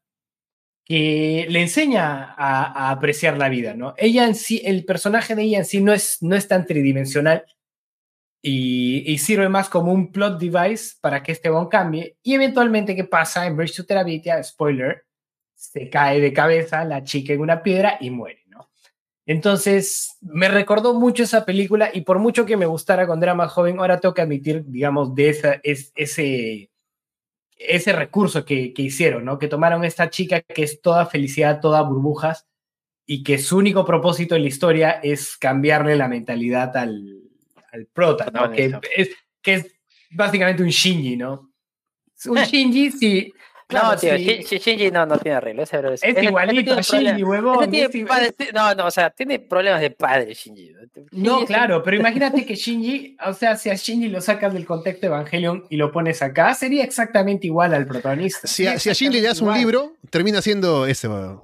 [0.89, 3.93] que le enseña a, apreciar la vida, ¿no?
[3.99, 7.45] Ella en sí, el personaje de ella en sí no es, no es tan tridimensional
[8.41, 12.17] y, sirve más como un plot device para que este bon cambie.
[12.23, 13.47] Y eventualmente, ¿qué pasa?
[13.47, 15.05] En Bridge to Terabitia, spoiler,
[15.55, 18.45] se cae de cabeza la chica en una piedra y muere.
[19.29, 23.53] Entonces, me recordó mucho esa película y por mucho que me gustara cuando era más
[23.53, 26.71] joven, ahora tengo que admitir, digamos, de esa, es, ese,
[27.59, 29.39] ese recurso que, que hicieron, ¿no?
[29.39, 32.47] Que tomaron esta chica que es toda felicidad, toda burbujas
[33.05, 37.21] y que su único propósito en la historia es cambiarle la mentalidad al,
[37.71, 38.51] al prota, ¿no?
[38.51, 39.11] Que es,
[39.43, 39.67] que es
[40.11, 41.53] básicamente un Shinji, ¿no?
[42.25, 43.35] Un Shinji, sí.
[43.69, 44.25] Claro, no, tío, sí.
[44.25, 45.63] Shin- Shin- Shinji no, no tiene arreglo.
[45.63, 47.71] Ese, bro, Es ese- ese igualito a Shinji, huevón.
[47.71, 50.73] tiene es padre- no, no, o sea, tiene problemas de padre, Shinji.
[50.73, 54.55] Shinji No, es claro, pero imagínate que Shinji, o sea, si a Shinji lo sacas
[54.55, 58.49] del contexto Evangelion y lo pones acá, sería exactamente igual al protagonista.
[58.49, 61.07] Si a, Sería si a Shinji le das un libro, termina siendo ese.
[61.09, 61.43] weón.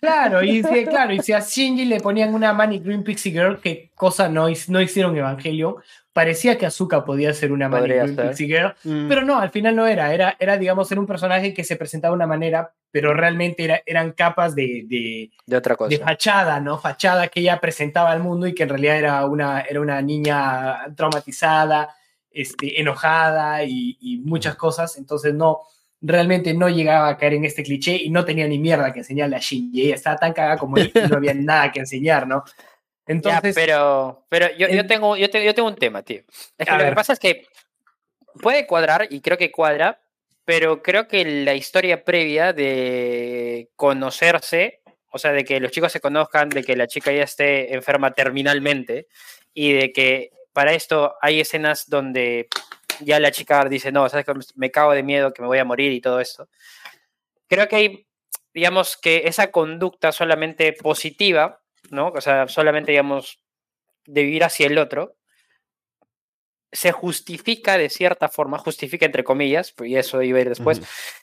[0.00, 3.60] Claro, y si, claro, y si a Shinji le ponían una Manic Green Pixie Girl,
[3.60, 5.74] que cosa no, no hicieron Evangelion,
[6.12, 8.20] parecía que Azuka podía ser una Manic.
[8.20, 9.08] Pixie Girl, Mm.
[9.08, 12.12] pero no, al final no era, era, era digamos, era un personaje que se presentaba
[12.12, 15.90] de una manera, pero realmente era, eran capas de, de, de otra cosa.
[15.90, 16.78] de fachada, ¿no?
[16.78, 20.78] Fachada que ella presentaba al mundo y que en realidad era una, era una niña
[20.96, 21.94] traumatizada,
[22.32, 24.96] este, enojada y, y muchas cosas.
[24.98, 25.60] Entonces no,
[26.00, 29.36] realmente no llegaba a caer en este cliché y no tenía ni mierda que enseñarle
[29.36, 29.82] a Shinji.
[29.86, 32.42] Ella estaba tan cagada como él y no había nada que enseñar, ¿no?
[33.10, 36.22] Ya, Entonces, pero, pero yo, yo el- tengo, yo, tengo, yo tengo un tema, tío.
[36.56, 36.94] Es que lo que ver.
[36.94, 37.46] pasa es que
[38.40, 40.00] puede cuadrar, y creo que cuadra,
[40.44, 46.00] pero creo que la historia previa de conocerse, o sea, de que los chicos se
[46.00, 49.08] conozcan, de que la chica ya esté enferma terminalmente,
[49.52, 52.48] y de que para esto hay escenas donde
[53.00, 55.64] ya la chica dice, no, sabes que me cago de miedo, que me voy a
[55.64, 56.48] morir y todo esto.
[57.48, 58.06] Creo que hay,
[58.54, 61.59] digamos, que esa conducta solamente positiva,
[61.90, 62.08] ¿no?
[62.08, 63.42] O sea, solamente, digamos,
[64.06, 65.16] de vivir hacia el otro,
[66.72, 70.80] se justifica de cierta forma, justifica entre comillas, pues, y eso iba a ir después,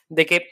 [0.08, 0.48] de que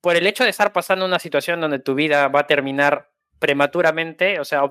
[0.00, 4.40] por el hecho de estar pasando una situación donde tu vida va a terminar prematuramente,
[4.40, 4.62] o sea,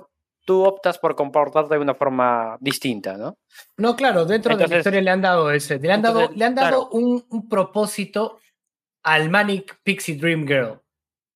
[0.45, 3.37] tú optas por comportarte de una forma distinta, ¿no?
[3.77, 6.55] no, claro, dentro de la historia le han dado ese, le han dado, le han
[6.55, 6.89] dado claro.
[6.91, 8.39] un, un propósito
[9.03, 10.81] al Manic Pixie Dream Girl,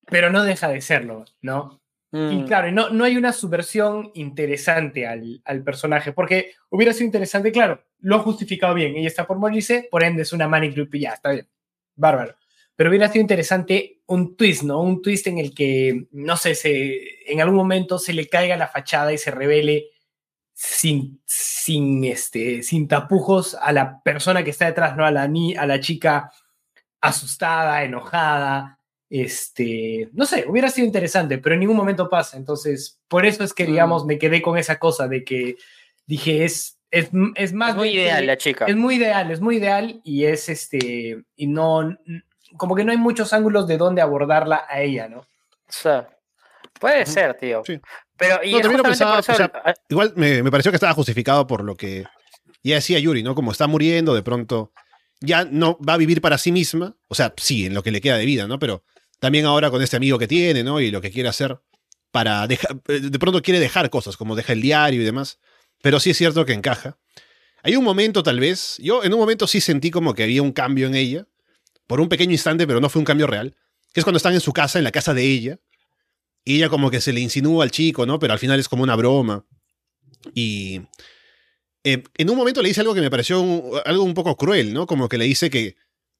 [0.06, 1.80] pero no deja de serlo, ¿no?
[2.14, 7.06] Y Mm, claro, no, no hay una subversión interesante al, al personaje, porque hubiera sido
[7.06, 10.74] interesante, claro, lo han justificado bien, ella está por morirse, por ende es una Manic
[10.74, 11.48] Group y ya, está bien,
[11.96, 12.36] bárbaro.
[12.76, 14.80] Pero hubiera sido interesante un twist, ¿no?
[14.80, 18.68] Un twist en el que, no sé, se, en algún momento se le caiga la
[18.68, 19.88] fachada y se revele
[20.52, 25.04] sin, sin, este, sin tapujos a la persona que está detrás, ¿no?
[25.04, 26.30] A la, ni, a la chica
[27.00, 28.78] asustada, enojada,
[29.22, 32.36] este, no sé, hubiera sido interesante, pero en ningún momento pasa.
[32.36, 35.56] Entonces, por eso es que, digamos, me quedé con esa cosa de que
[36.06, 37.70] dije, es, es, es más...
[37.70, 38.64] Es muy ideal la chica.
[38.66, 41.96] Es muy ideal, es muy ideal y es este, y no,
[42.56, 45.18] como que no hay muchos ángulos de dónde abordarla a ella, ¿no?
[45.20, 45.26] O
[45.68, 46.08] sea,
[46.80, 47.62] puede ser, tío.
[47.64, 47.80] Sí.
[48.16, 49.50] Pero, y No, pensaba, eso- o sea,
[49.88, 52.04] Igual me, me pareció que estaba justificado por lo que
[52.64, 53.36] ya decía Yuri, ¿no?
[53.36, 54.72] Como está muriendo, de pronto
[55.20, 56.96] ya no va a vivir para sí misma.
[57.08, 58.58] O sea, sí, en lo que le queda de vida, ¿no?
[58.58, 58.82] Pero
[59.18, 60.80] también ahora con este amigo que tiene, ¿no?
[60.80, 61.58] Y lo que quiere hacer
[62.10, 62.80] para dejar.
[62.84, 65.38] De pronto quiere dejar cosas, como deja el diario y demás.
[65.82, 66.98] Pero sí es cierto que encaja.
[67.62, 68.76] Hay un momento, tal vez.
[68.78, 71.26] Yo en un momento sí sentí como que había un cambio en ella.
[71.86, 73.56] Por un pequeño instante, pero no fue un cambio real.
[73.92, 75.58] Que es cuando están en su casa, en la casa de ella.
[76.44, 78.18] Y ella como que se le insinúa al chico, ¿no?
[78.18, 79.44] Pero al final es como una broma.
[80.34, 80.82] Y
[81.82, 83.42] eh, en un momento le dice algo que me pareció
[83.84, 84.86] algo un poco cruel, ¿no?
[84.86, 85.76] Como que le dice que,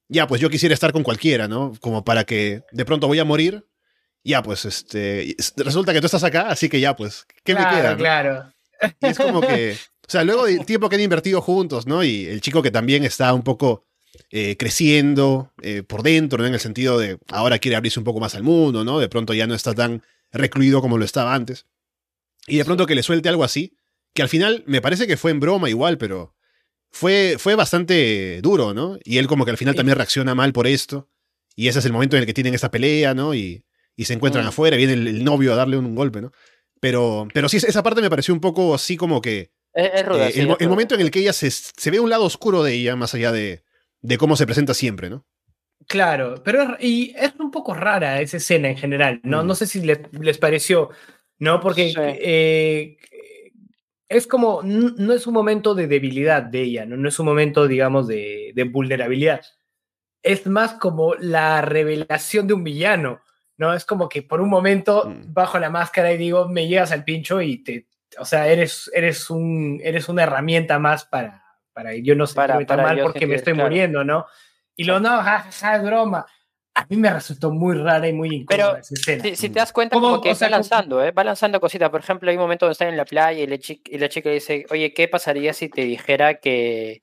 [0.09, 1.73] ya, pues yo quisiera estar con cualquiera, ¿no?
[1.81, 3.67] Como para que de pronto voy a morir.
[4.23, 7.77] Ya, pues, este, resulta que tú estás acá, así que ya, pues, ¿qué claro, me
[7.77, 7.91] queda?
[7.91, 7.97] no?
[7.99, 8.53] Claro.
[9.01, 12.03] Y es como que, o sea, luego del tiempo que han invertido juntos, ¿no?
[12.03, 13.85] Y el chico que también está un poco
[14.31, 16.47] eh, creciendo eh, por dentro, ¿no?
[16.47, 18.99] En el sentido de ahora quiere abrirse un poco más al mundo, ¿no?
[18.99, 21.67] De pronto ya no está tan recluido como lo estaba antes.
[22.47, 23.77] Y de pronto que le suelte algo así,
[24.15, 26.34] que al final me parece que fue en broma igual, pero
[26.95, 28.99] fue, fue bastante duro, ¿no?
[29.05, 29.79] Y él como que al final Sí.
[29.79, 31.09] también reacciona mal por esto.
[31.57, 33.35] Y ese es el momento en el que tienen esta pelea, ¿no?
[33.35, 33.65] Y,
[33.97, 34.49] y se encuentran Mm.
[34.49, 36.31] afuera, viene el, el novio a darle un, golpe, ¿no?
[36.81, 40.29] Pero, pero sí, esa parte me pareció un poco así como que es, es ruda,
[40.29, 42.63] eh, sí, el, es momento en el que ella se, se ve un lado oscuro
[42.63, 43.65] de ella, más allá de,
[44.03, 45.27] de cómo se presenta siempre, ¿no?
[45.89, 49.43] Claro, pero es- y es un poco rara esa escena en general, ¿no?
[49.43, 49.47] Mm.
[49.49, 50.91] No sé si le- les pareció,
[51.39, 51.61] ¿no?
[51.61, 51.97] Porque Sí.
[51.99, 52.97] eh,
[54.17, 56.97] es como, no es un momento de debilidad de ella, ¿no?
[56.97, 59.41] No es un momento, digamos, de, de vulnerabilidad.
[60.23, 63.21] Es más como la revelación de un villano,
[63.57, 63.75] ¿no?
[63.75, 65.33] Es como que por un momento Mm.
[65.35, 69.29] bajo la máscara y digo, me llegas al pincho y te, o sea, eres, eres,
[69.31, 73.27] un, eres una herramienta más para, para yo no Para- sentirme tan para mal porque
[73.27, 73.69] me estoy claro.
[73.69, 74.27] muriendo, ¿no?
[74.77, 76.27] Y lo no, ja, ja, ja, es broma.
[76.77, 79.23] A mí me resultó muy rara y muy incómoda Pero esa escena.
[79.23, 81.13] Si, si te das cuenta, Como, que o sea, va lanzando, ¿eh?
[81.13, 81.89] Va lanzando cositas.
[81.91, 84.09] Por ejemplo, hay un momento donde están en la playa y la, chica, y la
[84.09, 87.03] chica dice, oye, ¿qué pasaría si te dijera que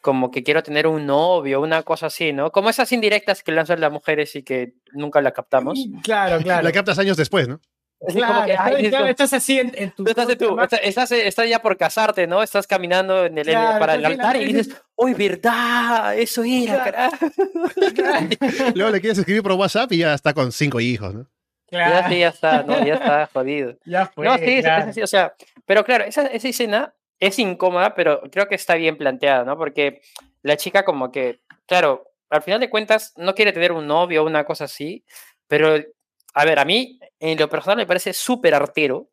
[0.00, 2.50] como que quiero tener un novio, una cosa así, ¿no?
[2.50, 5.78] Como esas indirectas que lanzan las mujeres y que nunca las captamos.
[6.02, 6.62] Claro, claro.
[6.62, 7.60] La captas años después, ¿no?
[8.00, 10.04] Es Claro, como que, ay, estás- esto- estás así en, en tu...
[10.04, 12.42] tú estás, tu- estás, estás- estás ya por casarte, ¿no?
[12.42, 17.10] Estás caminando en el, Claro, para el altar y dices, uy, verdad, eso era, Claro.
[17.12, 17.26] carajo.
[18.74, 21.26] Luego le quieres escribir por WhatsApp y ya está con cinco hijos, ¿no?
[21.70, 22.84] Ya, Claro, sí, ya está, ¿no?
[22.84, 23.76] Ya está jodido.
[23.84, 24.90] ya fue, No, sí, es- es claro.
[24.90, 25.34] así, o sea,
[25.66, 29.56] pero claro, esa, esa escena es incómoda, pero creo que está bien planteada, ¿no?
[29.56, 30.00] Porque
[30.42, 34.26] la chica como que, claro, al final de cuentas no quiere tener un novio o
[34.26, 35.04] una cosa así,
[35.48, 35.76] pero,
[36.34, 39.10] a ver, a mí en lo personal me parece súper artero,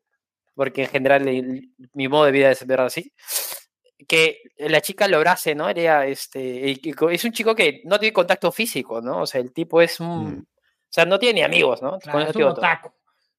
[0.54, 3.12] porque en general el- mi modo de vida es ver así,
[4.06, 5.68] que la chica lo abrace, ¿no?
[5.68, 9.22] Era, este, es un chico que no tiene contacto físico, ¿no?
[9.22, 10.36] O sea, el tipo es un...
[10.38, 10.38] Mm.
[10.40, 11.98] O sea, no tiene ni amigos, ¿no?
[11.98, 12.90] Claro, es un todo otaku.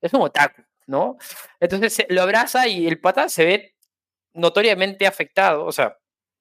[0.01, 1.17] es un otaku, ¿no?
[1.59, 3.75] Entonces se- lo abraza y el pata se ve
[4.33, 5.97] notoriamente afectado, o sea,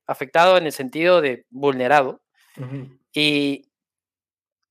[0.06, 2.20] afectado en el sentido de vulnerado.
[3.12, 3.67] Y,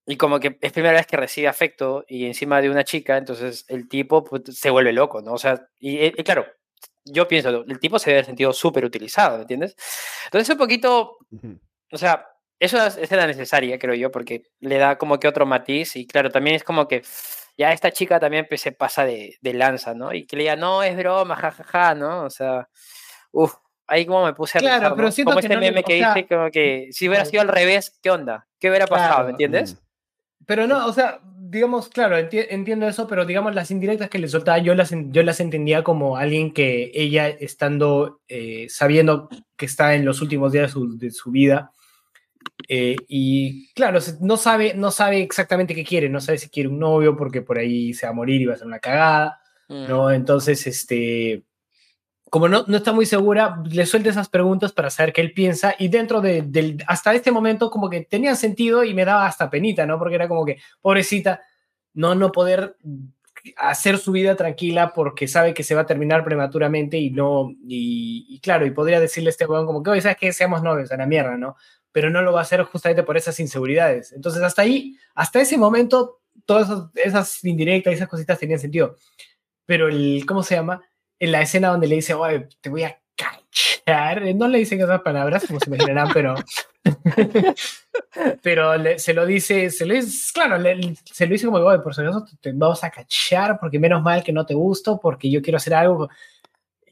[0.10, 3.65] y como que es primera vez que recibe afecto y encima de una chica, entonces
[3.67, 5.34] el tipo pues, se vuelve loco, ¿no?
[5.34, 6.46] O sea, y, y claro,
[7.04, 9.76] yo pienso, el tipo se debe haber sentido súper utilizado, ¿me entiendes?
[10.26, 11.17] Entonces un poquito,
[11.91, 12.26] o sea,
[12.60, 16.30] eso es escena necesaria, creo yo, porque le da como que otro matiz y claro,
[16.32, 17.04] también es como que
[17.58, 20.13] ya esta chica también pues, se pasa de, de lanza, ¿no?
[20.13, 22.24] Y que le diga, no, es broma, jajaja, ¿no?
[22.24, 22.70] O sea,
[23.32, 23.56] uff,
[23.88, 25.12] ahí como me puse a Claro, pensar, pero ¿no?
[25.12, 27.41] siento Como que este no meme o que sea, dice como que si hubiera sido
[27.41, 28.48] al revés, ¿qué onda?
[28.60, 29.26] ¿Qué hubiera pasado, Claro.
[29.26, 29.74] ¿me entiendes?
[29.76, 29.86] Mm.
[30.45, 34.27] Pero no, o sea, digamos, claro, enti- entiendo eso, pero digamos las indirectas que le
[34.27, 39.95] soltaba, yo las, yo las entendía como alguien que ella estando, eh, sabiendo que está
[39.95, 41.71] en los últimos días de su, de su vida,
[42.69, 46.79] eh, y claro, no sabe, no sabe exactamente qué quiere, no sabe si quiere un
[46.79, 49.85] novio porque por ahí se va a morir y va a ser una cagada, Mm.
[49.89, 50.11] ¿no?
[50.11, 51.43] Entonces, este,
[52.30, 55.75] como no, no está muy segura, le suelta esas preguntas para saber qué él piensa
[55.80, 59.49] y dentro de, del, hasta este momento como que tenían sentido y me daba hasta
[59.49, 59.97] penita, ¿no?
[59.97, 61.41] Porque era como que, pobrecita,
[61.93, 62.75] no, no poder
[63.55, 68.39] hacer su vida tranquila porque sabe que se va a terminar prematuramente y no, y,
[68.41, 70.34] claro, y podría decirle a este weón como que, oye, ¿sabes qué?
[70.34, 71.55] Seamos novios, a la mierda, ¿no?
[71.91, 74.11] Pero no lo va a hacer justamente por esas inseguridades.
[74.11, 78.95] Entonces, hasta ahí, hasta ese momento, todas esas indirectas y esas cositas tenían sentido.
[79.65, 80.82] Pero el, ¿cómo se llama?
[81.20, 85.01] En la escena donde le dice, oye, te voy a cachar, no le dicen esas
[85.01, 86.36] palabras, como se imaginarán, pero...
[88.41, 90.61] pero se lo dice, se lo dice, claro,
[91.03, 94.24] se lo dice como, oye, por si acaso te vamos a cachar, porque menos mal
[94.24, 96.09] que no te gusto, porque yo quiero hacer algo.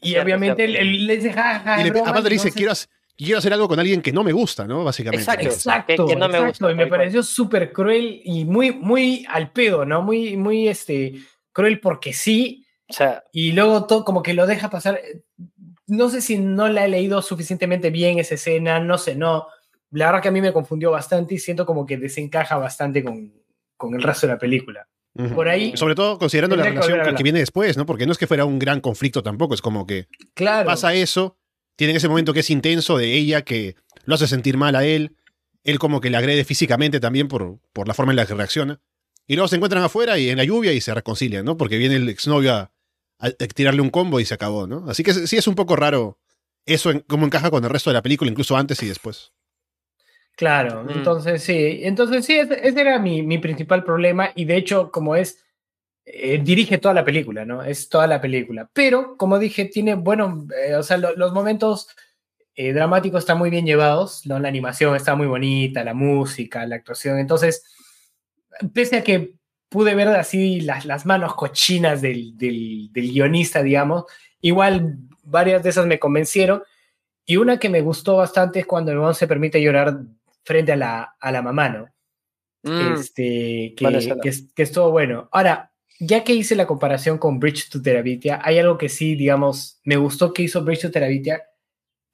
[0.01, 2.73] Y obviamente él, le dice, ja, y aparte le dice, quiero,
[3.17, 4.84] quiero hacer algo con alguien que no me gusta, ¿no?
[4.84, 5.23] Básicamente.
[5.23, 6.07] Exacto, exacto.
[6.07, 6.71] Que, no me gusta.
[6.71, 10.01] Y me pareció súper cruel y muy, muy al pedo, ¿no?
[10.01, 11.13] Muy, muy, este,
[11.51, 12.64] cruel porque sí.
[12.89, 14.99] O sea, y luego todo como que lo deja pasar.
[15.88, 19.47] No sé si no la he leído suficientemente bien esa escena, no sé, no.
[19.91, 23.33] La verdad que a mí me confundió bastante y siento como que desencaja bastante con,
[23.77, 24.88] con el resto de la película.
[25.33, 25.77] Por ahí.
[25.77, 27.86] Sobre todo considerando la relación que, viene después, ¿no?
[27.86, 30.65] Porque no es que fuera un gran conflicto tampoco, es como que claro.
[30.65, 31.38] pasa eso
[31.75, 33.75] tiene ese momento que es intenso de ella que
[34.05, 35.15] lo hace sentir mal a él.
[35.63, 38.79] Él como que le agrede físicamente también por, por la forma en la que reacciona.
[39.27, 41.57] Y luego se encuentran afuera y en la lluvia y se reconcilian, ¿no?
[41.57, 42.71] Porque viene el exnovio a,
[43.20, 44.86] a, tirarle un combo y se acabó, ¿no?
[44.89, 46.20] Así que sí es un poco raro
[46.66, 49.34] eso en, cómo encaja con el resto de la película, incluso antes y después.
[50.36, 50.89] Claro, mm.
[50.89, 55.45] entonces sí, entonces sí, ese, era mi, mi, principal problema y de hecho como es
[56.05, 57.63] eh, dirige toda la película, ¿no?
[57.63, 58.70] Es toda la película.
[58.74, 61.88] Pero, como dije, tiene, bueno, eh, o sea, los momentos
[62.53, 64.38] eh, dramáticos están muy bien llevados, ¿no?
[64.39, 67.18] La animación está muy bonita, la música, la actuación.
[67.18, 67.63] Entonces,
[68.74, 69.34] pese a que
[69.70, 74.05] pude ver así las, las manos cochinas del, del, guionista, digamos,
[74.41, 76.63] igual varias de esas me convencieron.
[77.26, 79.99] Y una que me gustó bastante es cuando el se permite llorar
[80.43, 81.89] frente a la, a la mamá, ¿no?
[82.63, 82.93] Mm.
[82.93, 85.30] Este, que, que, que, es todo bueno.
[85.32, 89.80] Ahora, ya que hice la comparación con Bridge to Terabitia, hay algo que sí, digamos,
[89.84, 91.43] me gustó que hizo Bridge to Terabitia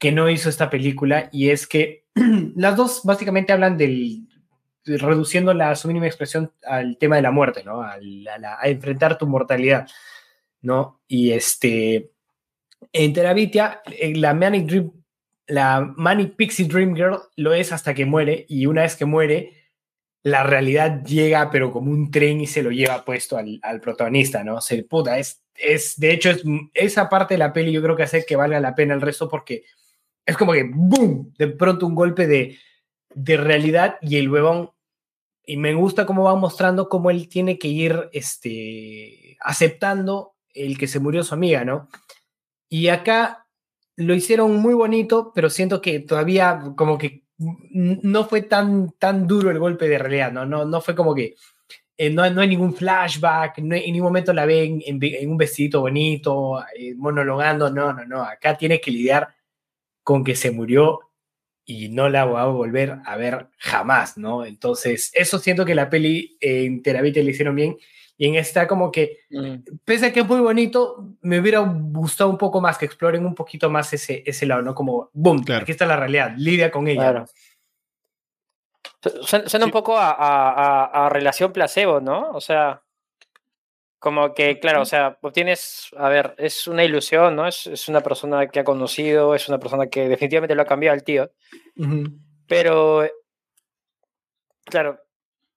[0.02, 2.08] que no hizo esta película y es que
[2.56, 4.28] las dos básicamente hablan del
[4.86, 7.82] reduciendo la su mínima expresión al tema de la muerte, ¿no?
[7.82, 7.98] A,
[8.64, 9.88] enfrentar tu mortalidad,
[10.62, 11.02] ¿no?
[11.08, 12.12] Y este
[12.94, 14.92] en Terabitia eh, la Manic Dream
[15.48, 19.62] la Manic Pixie Dream Girl lo es hasta que muere y una vez que muere
[20.24, 24.62] la realidad llega, pero como un tren y se lo lleva puesto al, protagonista, ¿no?
[24.62, 28.04] Se puta, es, es, de hecho, es, esa parte de la peli yo creo que
[28.04, 29.64] hace que valga la pena el resto porque
[30.26, 31.34] es como que, ¡boom!
[31.38, 32.58] De pronto un golpe de,
[33.16, 34.72] de realidad y el huevón,
[35.46, 40.88] y me gusta cómo va mostrando cómo él tiene que ir, este, aceptando el que
[40.88, 41.90] se murió su amiga, ¿no?
[42.70, 43.48] Y acá
[43.96, 49.50] lo hicieron muy bonito, pero siento que todavía como que no fue tan, tan duro
[49.52, 50.46] el golpe de realidad, ¿no?
[50.46, 51.36] No, no fue como que
[51.98, 55.82] eh, no, no, hay ningún flashback, no en ningún momento la ven en, un vestidito
[55.82, 59.36] bonito, eh, monologando, no, no, no, acá tiene que lidiar
[60.04, 61.11] con que se murió
[61.66, 64.46] y no la voy a volver a ver jamás, ¿no?
[64.46, 67.78] Entonces, eso siento que la peli en Terabite le hicieron bien
[68.22, 69.80] y en esta como que, mm.
[69.84, 73.34] pese a que es muy bonito, me hubiera gustado un poco más que exploren un
[73.34, 74.76] poquito más ese, ese lado, ¿no?
[74.76, 77.26] Como, boom, aquí está la realidad, lidia con ella.
[79.24, 82.30] Suena un poco a, relación placebo, ¿no?
[82.30, 82.84] O sea,
[84.02, 87.48] como que, claro, o sea, obtienes, a ver, es una ilusión, ¿no?
[87.48, 90.96] Es, es una persona que ha conocido, es una persona que definitivamente lo ha cambiado
[90.96, 91.32] el tío.
[92.48, 93.08] Pero,
[94.66, 95.00] claro,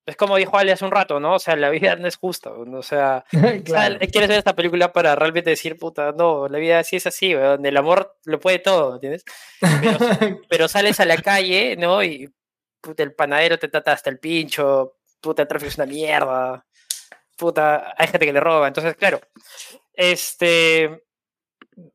[0.04, 1.36] es como dijo Ale hace un rato, ¿no?
[1.36, 5.48] O sea, la vida no es justa, o sea, quieres ver esta película para realmente
[5.48, 9.24] decir, puta, no, la vida sí es así, donde el amor lo puede todo, ¿entiendes?
[10.50, 12.04] Pero, sales a la calle, ¿no?
[12.04, 12.30] Y
[12.82, 16.66] puta, el panadero te trata hasta el pincho, puta, el tráfico es una mierda,
[17.36, 19.20] puta, hay gente que le roba, entonces, claro,
[19.94, 21.04] este,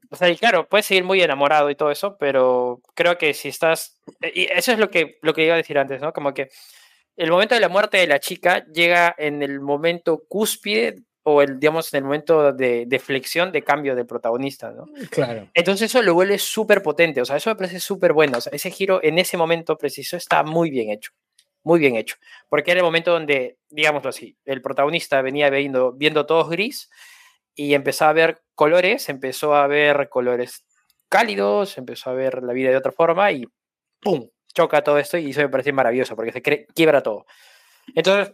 [0.09, 3.49] o sea, y claro, puedes seguir muy enamorado y todo eso, pero creo que si
[3.49, 3.99] estás,
[4.33, 6.13] y eso es lo que, lo que iba a decir antes, ¿no?
[6.13, 6.49] Como que
[7.15, 11.59] el momento de la muerte de la chica llega en el momento cúspide o el,
[11.59, 14.85] digamos, en el momento de, flexión de cambio del protagonista, ¿no?
[15.11, 15.47] Claro.
[15.53, 18.51] Entonces eso lo vuelve súper potente, o sea, eso me parece súper bueno, o sea,
[18.51, 21.11] ese giro en ese momento preciso está muy bien hecho,
[21.63, 22.15] muy bien hecho,
[22.49, 26.89] porque era el momento donde, digámoslo así, el protagonista venía viendo, viendo todos gris
[27.55, 30.65] y empezó a ver colores, empezó a ver colores
[31.09, 33.45] cálidos, empezó a ver la vida de otra forma y
[33.99, 34.29] ¡pum!
[34.53, 37.25] choca todo esto y eso me parece maravilloso porque se quiebra todo.
[37.95, 38.33] Entonces,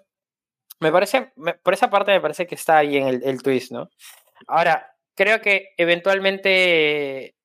[0.79, 1.31] me parece,
[1.63, 3.89] por esa parte me parece que está ahí en el, twist, ¿no?
[4.47, 7.35] Ahora, creo que eventualmente,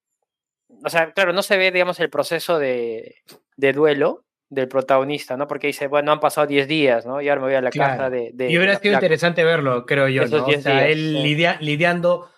[0.85, 3.17] o sea, claro, no se ve, digamos, el proceso de,
[3.57, 5.47] duelo del protagonista, ¿no?
[5.47, 7.23] Porque dice, bueno, han pasado 10 días, ¿no?
[7.23, 10.27] Y ahora me voy a la casa de, Y hubiera sido interesante verlo, creo yo,
[10.27, 10.45] ¿no?
[10.45, 12.29] O sea, él lidiando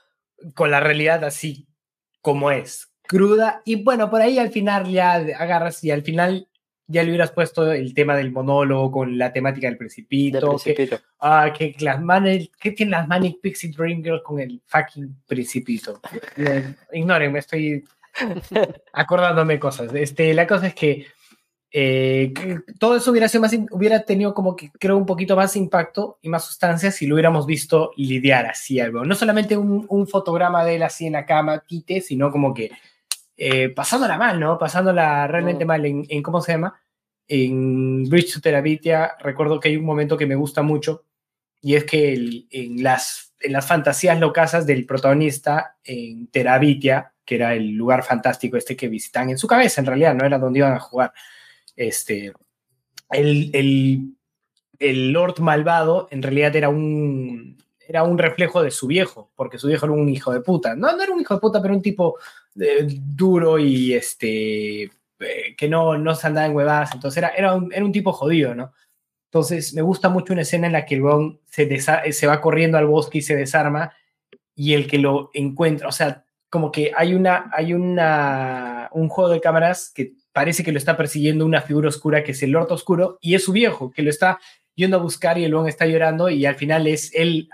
[0.55, 1.67] con la realidad así
[2.21, 3.63] como es, cruda.
[3.65, 6.49] Y bueno, por ahí al final ya agarras y al final
[6.87, 10.59] ya le hubieras puesto el tema del monólogo con la temática del principito.
[10.63, 11.99] Que, ah, que las
[12.61, 16.01] ¿qué tienen las Manic Pixie Dream Girls con el fucking principito?
[16.37, 17.85] Eh, Ignoren, me estoy
[18.93, 19.95] acordándome cosas.
[19.95, 21.07] Este, la cosa es que
[21.75, 22.35] Eh,
[22.79, 26.29] todo eso hubiera, sido más, hubiera tenido como que creo un poquito más impacto y
[26.29, 29.05] más sustancia si lo hubiéramos visto lidiar así algo.
[29.05, 32.71] No solamente un, un fotograma de él así en la cama, quite, sino como que
[33.37, 34.59] eh, pasándola mal, ¿no?
[34.59, 35.69] Pasándola realmente mm.
[35.69, 36.79] mal en, en, ¿cómo se llama?
[37.27, 41.05] En Bridge to Terabitia, recuerdo que hay un momento que me gusta mucho
[41.63, 47.37] y es que el, en, las, en las fantasías locasas del protagonista en Terabitia, que
[47.37, 50.59] era el lugar fantástico este que visitan en su cabeza, en realidad, no era donde
[50.59, 51.13] iban a jugar
[51.77, 52.33] este,
[53.11, 54.17] el, el,
[54.79, 59.69] el Lord malvado en realidad era un, era un reflejo de su viejo, porque su
[59.69, 60.75] viejo era un hijo de puta.
[60.75, 62.19] No, no era un hijo de puta, pero un tipo
[62.61, 66.95] eh, duro y este, eh, que no, no se andaba en huevadas.
[66.95, 68.73] Entonces era, era, un, era un tipo jodido, ¿no?
[69.27, 72.77] Entonces me gusta mucho una escena en la que el weón se, se va corriendo
[72.79, 73.93] al bosque y se desarma
[74.55, 79.31] y el que lo encuentra, o sea, como que hay una, hay una, un juego
[79.31, 82.73] de cámaras que parece que lo está persiguiendo una figura oscura que es el Lord
[82.73, 84.39] Oscuro y es su viejo que lo está
[84.75, 87.49] yendo a buscar y el León está llorando y al final es él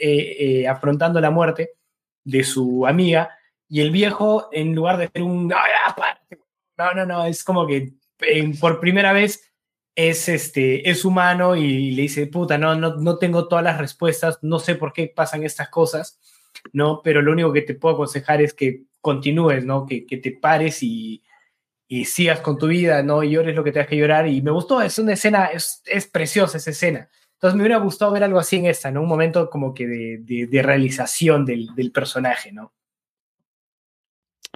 [0.00, 1.70] eh, eh, afrontando la muerte
[2.24, 3.30] de su amiga
[3.68, 7.92] y el viejo en lugar de ser un no no no es como que
[8.60, 9.52] por primera vez
[9.94, 14.38] es este es humano y le dice puta no no no tengo todas las respuestas
[14.42, 16.18] no sé por qué pasan estas cosas
[16.72, 20.32] no pero lo único que te puedo aconsejar es que continúes no que, que te
[20.32, 21.22] pares y
[21.86, 24.26] y sigas con tu vida, no y llores lo que tengas que llorar.
[24.28, 27.08] Y me gustó, es una escena, es, es preciosa esa escena.
[27.34, 29.02] Entonces me hubiera gustado ver algo así en esta, ¿no?
[29.02, 32.72] Un momento como que de, de, realización del, del, personaje, ¿no?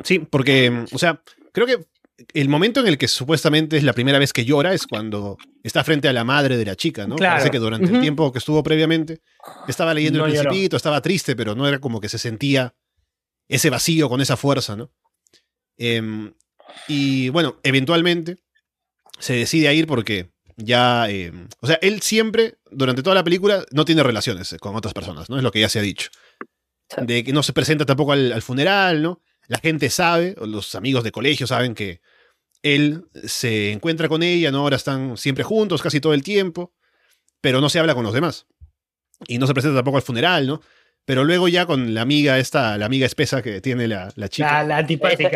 [0.02, 1.20] Sí, porque, o sea,
[1.52, 1.84] creo que
[2.32, 5.84] el momento en el que supuestamente es la primera vez que llora es cuando está
[5.84, 7.16] frente a la madre de la chica, ¿no?
[7.16, 7.34] Claro.
[7.34, 9.20] Parece que durante el tiempo que estuvo previamente
[9.68, 12.74] estaba leyendo el Principito, estaba triste, pero no era como que se sentía
[13.48, 14.90] ese vacío con esa fuerza, ¿no?
[15.76, 16.32] Eh,
[16.86, 18.38] y bueno, eventualmente
[19.18, 21.08] se decide a ir porque ya.
[21.08, 25.30] Eh, o sea, él siempre, durante toda la película, no tiene relaciones con otras personas,
[25.30, 25.36] ¿no?
[25.36, 26.10] Es lo que ya se ha dicho.
[26.96, 29.20] De que no se presenta tampoco al, funeral, ¿no?
[29.46, 32.00] La gente sabe, los amigos de colegio saben que
[32.62, 34.60] él se encuentra con ella, ¿no?
[34.60, 36.74] Ahora están siempre juntos, casi todo el tiempo,
[37.40, 38.46] pero no se habla con los demás.
[39.26, 40.60] Y no se presenta tampoco al funeral, ¿no?
[41.08, 44.58] Pero luego ya con la amiga esta, la amiga espesa que tiene la, la chica.
[44.58, 45.30] La, la antipática.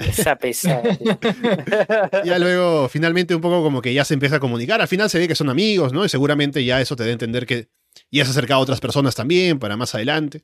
[0.00, 0.82] Esa, pesada.
[2.24, 4.80] ya luego, finalmente, un poco como que ya se empieza a comunicar.
[4.80, 6.04] Al final se ve que son amigos, ¿no?
[6.04, 7.68] Y seguramente ya eso te da a entender que
[8.10, 10.42] ya se ha acercado a otras personas también para más adelante.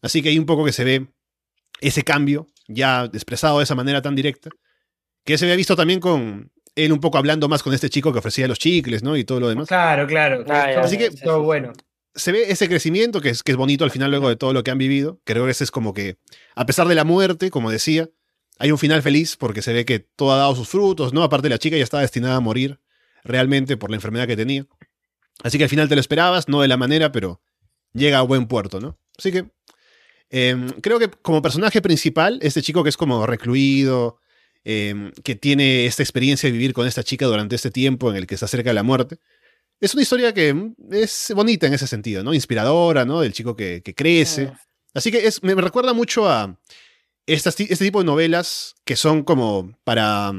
[0.00, 1.08] Así que hay un poco que se ve
[1.80, 4.48] ese cambio ya expresado de esa manera tan directa.
[5.24, 8.20] Que se había visto también con él un poco hablando más con este chico que
[8.20, 9.16] ofrecía los chicles, ¿no?
[9.16, 9.66] Y todo lo demás.
[9.66, 10.44] Claro, claro.
[10.48, 11.72] Ah, Así que, todo bueno
[12.14, 14.62] se ve ese crecimiento que es, que es bonito al final luego de todo lo
[14.62, 15.20] que han vivido.
[15.24, 16.18] Creo que ese es como que,
[16.54, 18.08] a pesar de la muerte, como decía,
[18.58, 21.22] hay un final feliz porque se ve que todo ha dado sus frutos, ¿no?
[21.22, 22.80] Aparte la chica ya estaba destinada a morir
[23.24, 24.66] realmente por la enfermedad que tenía.
[25.42, 27.42] Así que al final te lo esperabas, no de la manera, pero
[27.92, 28.98] llega a buen puerto, ¿no?
[29.18, 29.50] Así que
[30.30, 34.18] em, creo que como personaje principal, este chico que es como recluido,
[34.62, 38.26] em, que tiene esta experiencia de vivir con esta chica durante este tiempo en el
[38.26, 39.18] que está cerca de la muerte,
[39.80, 42.34] es una historia que es bonita en ese sentido, ¿no?
[42.34, 43.20] Inspiradora, ¿no?
[43.20, 44.52] Del chico que, crece.
[44.94, 46.56] Así que es, me, recuerda mucho a
[47.26, 50.32] este tipo de novelas que son como para,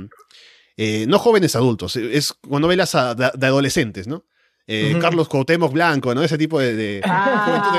[0.77, 4.25] eh, no jóvenes adultos, es como novelas de, adolescentes, ¿no?
[4.67, 6.23] Eh, Carlos Cuauhtémoc Blanco, ¿no?
[6.23, 7.77] Ese tipo de, de La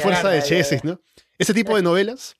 [0.00, 1.00] fuerza de Cheses, ¿no?
[1.38, 2.36] Ese tipo de novelas.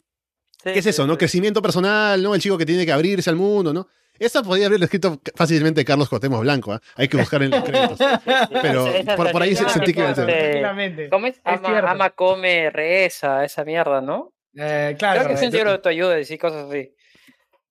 [0.62, 1.18] ¿Qué es eso, no?
[1.18, 2.34] Crecimiento personal, ¿no?
[2.34, 3.88] El chico que tiene que abrirse al mundo, ¿no?
[4.18, 6.78] Esa podría haberlo escrito fácilmente Carlos Cotemos Blanco, ¿eh?
[6.96, 7.98] hay que buscar en los créditos.
[8.62, 8.86] Pero
[9.32, 11.08] por, ahí sentí que iba a ser.
[11.10, 11.40] ¿Cómo es?
[11.44, 14.32] Ama, come, reza, esa mierda, ¿no?
[14.54, 15.20] Eh, claro.
[15.20, 16.94] Creo que es un libro de autoayuda y cosas así.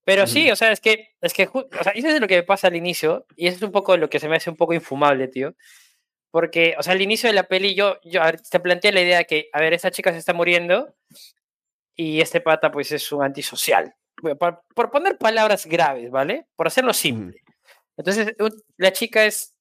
[0.03, 2.43] Pero sí, o sea, es que, es que, o sea, eso es lo que me
[2.43, 4.75] pasa al inicio, y eso es un poco lo que se me hace un poco
[4.75, 5.55] infumable, tío.
[6.29, 8.21] Porque, o sea, al inicio de la peli yo, yo
[8.51, 10.93] te planteé la idea que, a ver, esta chica se está muriendo
[11.95, 13.95] y este pata pues es un antisocial
[14.33, 16.47] por, poner palabras graves, ¿vale?
[16.55, 17.43] Por hacerlo simple.
[17.97, 18.35] Entonces,
[18.77, 19.53] la chica es,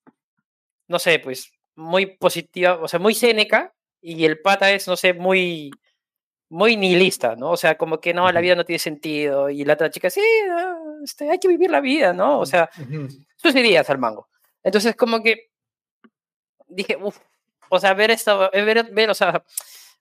[0.89, 5.13] no sé, pues muy positiva, o sea, muy cénica, y el pata es, no sé,
[5.13, 5.71] muy,
[6.49, 7.51] muy nihilista, ¿no?
[7.51, 10.23] O sea, como que no, la vida no tiene sentido, y la otra chica, sí,
[11.03, 12.39] este, hay que vivir la vida, ¿no?
[12.39, 12.71] O sea,
[13.37, 14.29] sus ideas al mango.
[14.63, 15.51] Entonces, como que
[16.69, 17.19] dije, uff,
[17.69, 19.45] o sea, ver esto, ver, ver, o sea,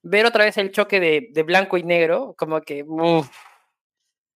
[0.02, 3.28] ver otra vez el choque de, de blanco y negro, como que, uff,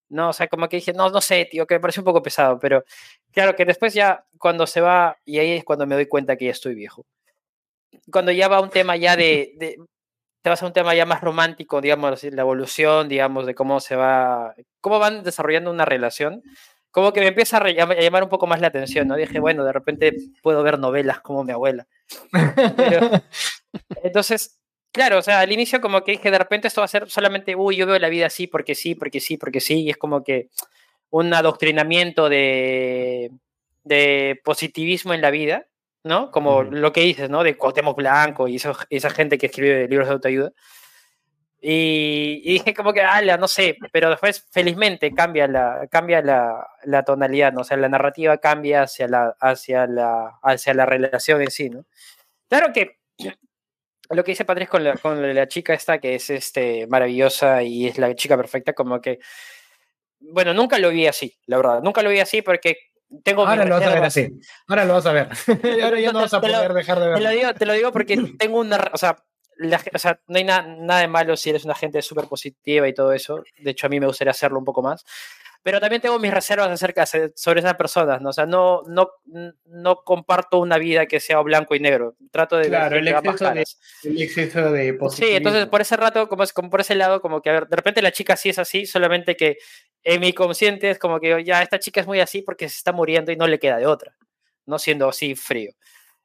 [0.09, 2.23] no, o sea, como que dije, no, no sé, tío, que me parece un poco
[2.23, 2.85] pesado, pero
[3.33, 6.47] claro que después ya cuando se va, y ahí es cuando me doy cuenta que
[6.47, 7.05] ya estoy viejo.
[8.11, 9.77] Cuando ya va un tema ya de, de
[10.43, 13.97] te vas a un tema ya más romántico, digamos, la evolución, digamos, de cómo se
[13.97, 16.43] va, cómo van desarrollando una relación,
[16.91, 19.17] como que me empieza a, llamar un poco más la atención, ¿no?
[19.17, 21.87] Dije, bueno, de repente puedo ver novelas como mi abuela.
[24.03, 24.59] entonces,
[24.93, 27.57] claro, o sea, al inicio como que dije, de repente esto va a ser solamente,
[27.57, 30.23] uy, yo veo la vida así porque sí, porque sí, porque sí, y es como
[30.25, 30.49] que
[31.11, 33.31] un adoctrinamiento de,
[33.85, 35.67] de positivismo en la vida,
[36.05, 36.31] ¿no?
[36.31, 37.43] Como lo que dices, ¿no?
[37.43, 40.53] De Cuauhtémoc Blanco y esa gente que escribe libros de autoayuda.
[41.61, 47.03] Y, dije como que, ala, no sé, pero después felizmente cambia la, cambia la, la,
[47.03, 47.63] tonalidad, ¿no?
[47.63, 51.85] O sea, la narrativa cambia hacia la, hacia la, hacia la relación en sí, ¿no?
[52.49, 52.99] Claro que
[54.11, 57.87] lo que dice Patrick con la, con la chica esta, que es este, maravillosa y
[57.89, 59.19] es la chica perfecta, como que,
[60.21, 62.79] bueno, nunca lo vi así, la verdad, nunca lo vi así porque
[63.25, 64.29] tengo Ahora lo vas a ver así.
[64.67, 65.29] Ahora lo vas a ver.
[65.83, 67.17] Ahora ya no vas a poder dejar de ver.
[67.17, 68.91] Te lo, digo, te lo digo porque tengo una.
[68.93, 69.17] O sea,
[69.95, 73.13] o sea, no hay nada de malo si eres una gente súper positiva y todo
[73.13, 73.43] eso.
[73.59, 75.05] De hecho, a mí me gustaría hacerlo un poco más.
[75.63, 78.31] Pero también tengo mis reservas acerca sobre esas personas, ¿no?
[78.31, 79.11] O sea, no, no,
[79.65, 82.17] no comparto una vida que sea blanco y negro.
[82.31, 83.65] Trato de claro, el exceso de,
[84.05, 87.43] el exceso de Sí, entonces por ese rato, como, es, como por ese lado, como
[87.43, 89.59] que a ver, de repente la chica sí es así, solamente que
[90.05, 92.93] en mi consciente es como que ya esta chica es muy así porque se está
[92.93, 94.17] muriendo y no le queda de otra,
[94.65, 95.73] no siendo así frío.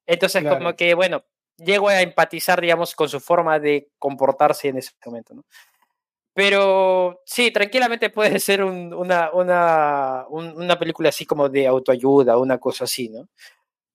[0.05, 1.25] Entonces, como que, bueno,
[1.57, 5.45] llego a empatizar, digamos, con su forma de comportarse en ese momento, ¿no?
[6.33, 12.85] Pero sí, tranquilamente puede ser una, una, una, película así como de autoayuda, una cosa
[12.85, 13.29] así, ¿no?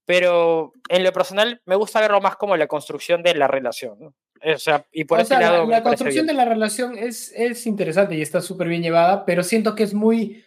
[0.05, 4.15] Pero en lo personal me gusta verlo más como la construcción de la relación, ¿no?
[4.43, 8.15] O sea, y por ese lado la, la construcción de la relación es, es interesante
[8.15, 10.45] y está súper bien llevada, pero siento que es muy,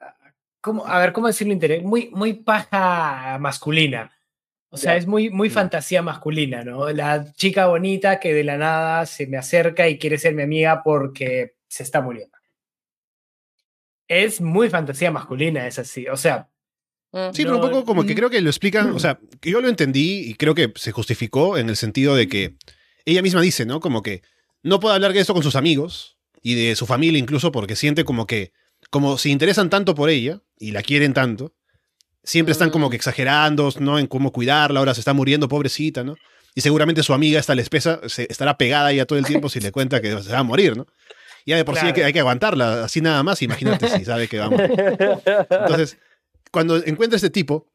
[0.00, 0.14] ah,
[0.60, 1.54] ¿cómo, a ver, ¿cómo decirlo?
[1.82, 4.15] Muy, muy paja masculina.
[4.76, 5.52] O sea, es muy, muy mm.
[5.52, 6.90] fantasía masculina, ¿no?
[6.90, 10.82] La chica bonita que de la nada se me acerca y quiere ser mi amiga
[10.84, 12.36] porque se está muriendo.
[14.06, 16.06] Es muy fantasía masculina, es así.
[16.08, 16.50] O sea.
[17.12, 17.32] Mm.
[17.32, 19.68] Sí, pero un poco como que creo que lo explican, o sea, que yo lo
[19.68, 22.56] entendí y creo que se justificó en el sentido de que
[23.06, 23.80] ella misma dice, ¿no?
[23.80, 24.20] Como que
[24.62, 28.04] no puede hablar de esto con sus amigos y de su familia incluso porque siente
[28.04, 28.52] como que,
[28.90, 31.55] como se interesan tanto por ella y la quieren tanto,
[32.26, 33.98] siempre están como que exagerando, ¿no?
[33.98, 36.16] En cómo cuidarla, ahora se está muriendo, pobrecita, ¿no?
[36.54, 39.60] Y seguramente su amiga, esta la espesa, se estará pegada ya todo el tiempo si
[39.60, 40.86] le cuenta que se va a morir, ¿no?
[41.46, 44.26] Ya de por sí hay que, hay que, aguantarla, así nada más, imagínate si sabe
[44.26, 44.72] que va a morir.
[45.50, 45.96] Entonces,
[46.50, 47.68] cuando encuentra este tipo,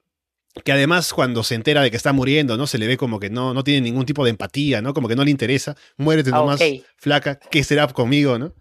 [0.66, 2.68] que además cuando se entera de que está muriendo, ¿no?
[2.68, 4.94] Se le ve como que no, no tiene ningún tipo de empatía, ¿no?
[4.94, 6.60] Como que no le interesa, muérete nomás,
[6.98, 8.54] flaca, ¿qué será conmigo, no?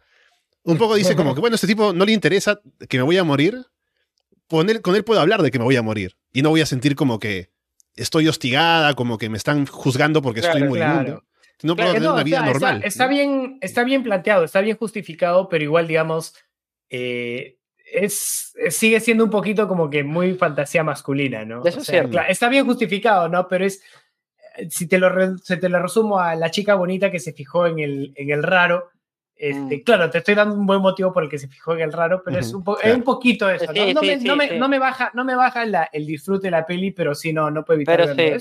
[0.63, 3.25] Un poco dice como que, bueno, este tipo no le interesa que me voy a
[3.25, 3.67] morir,
[4.51, 6.17] con él, con él puedo hablar de que me voy a morir.
[6.33, 7.51] Y no voy a sentir como que
[7.95, 11.25] estoy hostigada, como que me están juzgando porque estoy muriendo.
[11.63, 12.83] No puedo tener una vida normal.
[12.85, 16.35] Está, bien, está bien planteado, está bien justificado, pero igual, digamos,
[16.89, 17.59] eh,
[17.93, 21.63] es, sigue siendo un poquito como que muy fantasía masculina, ¿no?
[21.65, 21.81] Eso
[22.29, 23.47] está bien justificado, ¿no?
[23.47, 23.83] Pero es,
[24.69, 27.79] si te lo, se te lo resumo a la chica bonita que se fijó en
[27.79, 28.91] el, en el raro,
[29.41, 29.83] este, mm.
[29.85, 32.23] Claro, te estoy dando un buen motivo por el que se fijó en el raro,
[32.23, 33.73] pero es, un un poquito eso.
[33.73, 34.69] ¿no?
[34.69, 37.79] me, baja, no me baja el disfrute de la peli, pero sí, no, no puedo
[37.79, 38.39] evitar verlo.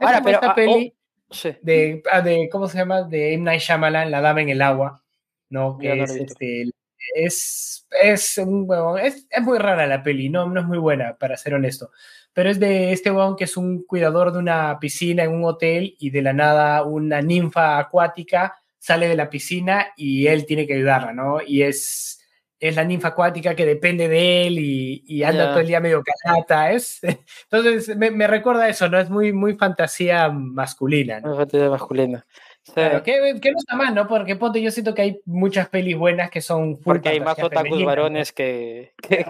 [0.00, 0.94] Ahora, pero esta ah, peli
[1.28, 3.02] oh, de, ah, de, ¿cómo se llama?
[3.02, 3.44] De M.
[3.44, 5.02] Night Shyamalan, La Dama en el Agua,
[5.50, 5.76] ¿no?
[5.76, 6.70] Que es, este,
[7.14, 8.66] es, es, un
[8.98, 11.90] es, es, muy rara la peli, no, no es muy buena, para ser honesto.
[12.32, 15.96] Pero es de este huevón que es un cuidador de una piscina en un hotel
[15.98, 20.74] y de la nada una ninfa acuática sale de la piscina y él tiene que
[20.74, 21.40] ayudarla, ¿no?
[21.46, 22.26] Y es,
[22.58, 26.72] es la ninfa acuática que depende de él y, anda todo el día medio calata,
[26.72, 26.98] es...
[27.50, 28.98] Entonces me, recuerda eso, ¿no?
[28.98, 31.36] Es muy, muy fantasía masculina, ¿no?
[31.36, 32.26] Fantasía masculina.
[32.72, 34.08] Claro, que, no está mal, ¿no?
[34.08, 37.84] Porque ponte, yo siento que hay muchas pelis buenas que son Porque hay más otakus
[37.84, 39.26] varones que, que,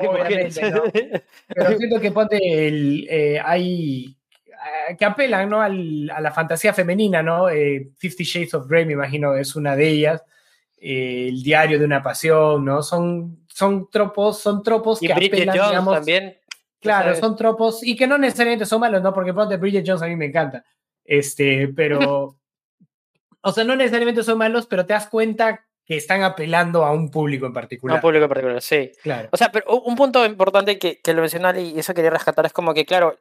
[1.48, 4.16] Pero siento que ponte el, eh, hay
[4.98, 5.60] que apelan ¿no?
[5.60, 7.48] Al, a la fantasía femenina, ¿no?
[7.48, 10.22] Eh, Fifty Shades of Grey, me imagino, es una de ellas.
[10.78, 12.82] Eh, el diario de una pasión, ¿no?
[12.82, 16.38] Son, son tropos, son tropos y que Bridget apelan, Jones digamos, también.
[16.80, 19.12] Claro, son tropos y que no necesariamente son malos, ¿no?
[19.12, 20.64] Porque de Bridget Jones a mí me encanta.
[21.04, 22.36] Este, pero.
[23.42, 27.10] o sea, no necesariamente son malos, pero te das cuenta que están apelando a un
[27.10, 27.96] público en particular.
[27.96, 28.92] A un público en particular, sí.
[29.02, 29.28] Claro.
[29.32, 32.52] O sea, pero un punto importante que, que lo mencioné y eso quería rescatar es
[32.52, 33.18] como que, claro,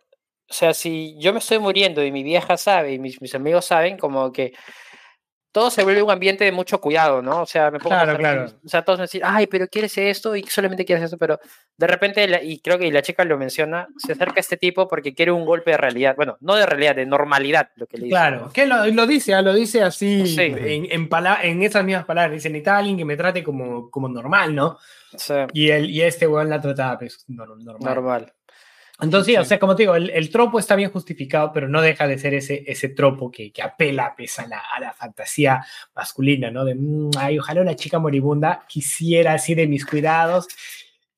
[0.49, 3.65] o sea, si yo me estoy muriendo y mi vieja sabe y mis, mis amigos
[3.65, 4.53] saben, como que
[5.51, 7.41] todo se vuelve un ambiente de mucho cuidado, ¿no?
[7.41, 8.59] O sea, me pongo Claro, a pensar, claro.
[8.63, 11.39] O sea, todos me dicen, ay, pero quieres esto y solamente quieres esto, pero
[11.75, 14.87] de repente, la- y creo que la chica lo menciona, se acerca a este tipo
[14.87, 16.15] porque quiere un golpe de realidad.
[16.15, 18.13] Bueno, no de realidad, de normalidad, lo que le dice.
[18.13, 20.41] Claro, que lo, lo dice, ah, lo dice así Sí.
[20.41, 21.09] en, en,
[21.41, 22.33] en esas mismas palabras.
[22.33, 24.77] Dice, necesita alguien que me trate como, como normal, ¿no?
[25.17, 27.77] Sí, Y, el, y este weón la trataba pues, no- normal.
[27.95, 28.33] normal.
[29.01, 31.81] Entonces, sí, o sea, como te digo, el, el tropo está bien justificado, pero no
[31.81, 35.65] deja de ser ese, ese tropo que, que apela pues, a, la, a la fantasía
[35.95, 36.65] masculina, ¿no?
[36.65, 40.47] De, "Mm, ay, ojalá una chica moribunda quisiera así de mis cuidados.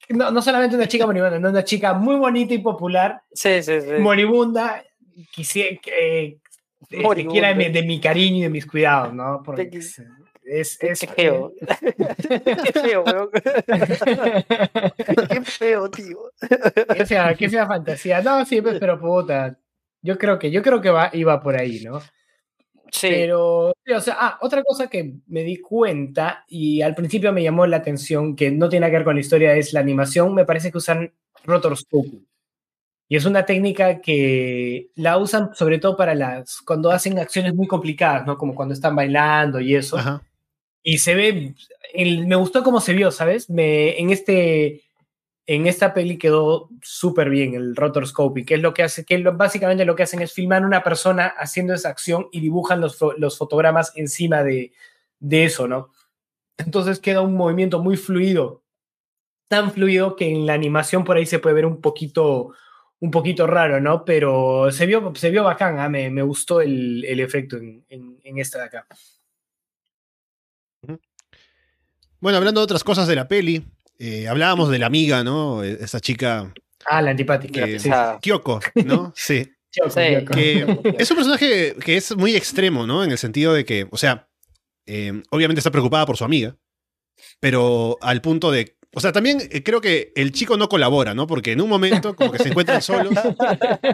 [0.09, 3.81] No, no solamente una chica moribunda, no una chica muy bonita y popular, Sí, sí,
[3.81, 3.87] sí.
[3.97, 4.83] moribunda,
[5.31, 6.37] quisiera, que eh,
[7.03, 7.31] Moribunda.
[7.31, 9.41] quiera de, mi- de mi cariño y de mis cuidados, ¿no?
[9.43, 9.69] Porque
[10.43, 11.53] es, es, Qué, es qué feo.
[12.63, 13.29] qué feo, weón.
[15.29, 16.31] Qué feo, tío.
[16.95, 18.21] qué fea, qué fea fantasía.
[18.21, 19.57] No, sí, pues, pero puta.
[20.01, 21.99] Yo creo que, yo creo que va, iba por ahí, ¿no?
[22.91, 27.41] Sí, Pero, o sea, ah, otra cosa que me di cuenta y al principio me
[27.41, 30.33] llamó la atención, que no tiene que ver con la historia, es la animación.
[30.33, 31.13] Me parece que usan
[31.45, 32.27] rotoscoping.
[33.07, 37.67] Y es una técnica que la usan sobre todo para las, cuando hacen acciones muy
[37.67, 38.37] complicadas, ¿no?
[38.37, 39.97] Como cuando están bailando y eso.
[39.97, 40.21] Ajá.
[40.83, 41.55] Y se ve,
[41.95, 43.49] me gustó cómo se vio, ¿sabes?
[43.49, 44.83] Me, en, este,
[45.45, 49.85] en esta peli quedó súper bien el rotoscoping, que es lo que hace, que básicamente
[49.85, 53.91] lo que hacen es filmar una persona haciendo esa acción y dibujan los, los fotogramas
[53.95, 54.73] encima de,
[55.19, 55.91] de eso, ¿no?
[56.57, 58.63] Entonces queda un movimiento muy fluido,
[59.47, 62.53] tan fluido que en la animación por ahí se puede ver un poquito,
[62.99, 64.05] un poquito raro, ¿no?
[64.05, 68.19] Pero se vio, se vio bacán, ah, me, me gustó el, el efecto en, en,
[68.23, 68.87] en esta de acá.
[72.21, 73.65] Bueno, hablando de otras cosas de la peli,
[73.99, 75.63] eh, hablábamos de la amiga, ¿no?
[75.63, 76.53] Eh, Esa chica
[76.85, 77.65] Ah, la antipática.
[77.65, 77.79] que...
[77.79, 77.89] sí.
[77.91, 78.17] Ah.
[78.21, 79.13] Kyoko, ¿no?
[79.15, 79.51] Sí.
[79.71, 80.25] Choco, Sí.
[80.33, 83.03] Que es un personaje que es muy extremo, ¿no?
[83.03, 84.27] En el sentido de que, o sea,
[84.85, 86.55] eh, obviamente está preocupada por su amiga,
[87.39, 88.75] pero al punto de...
[88.93, 91.25] O sea, también eh, creo que el chico no colabora, ¿no?
[91.25, 93.13] Porque en un momento como que se encuentran solos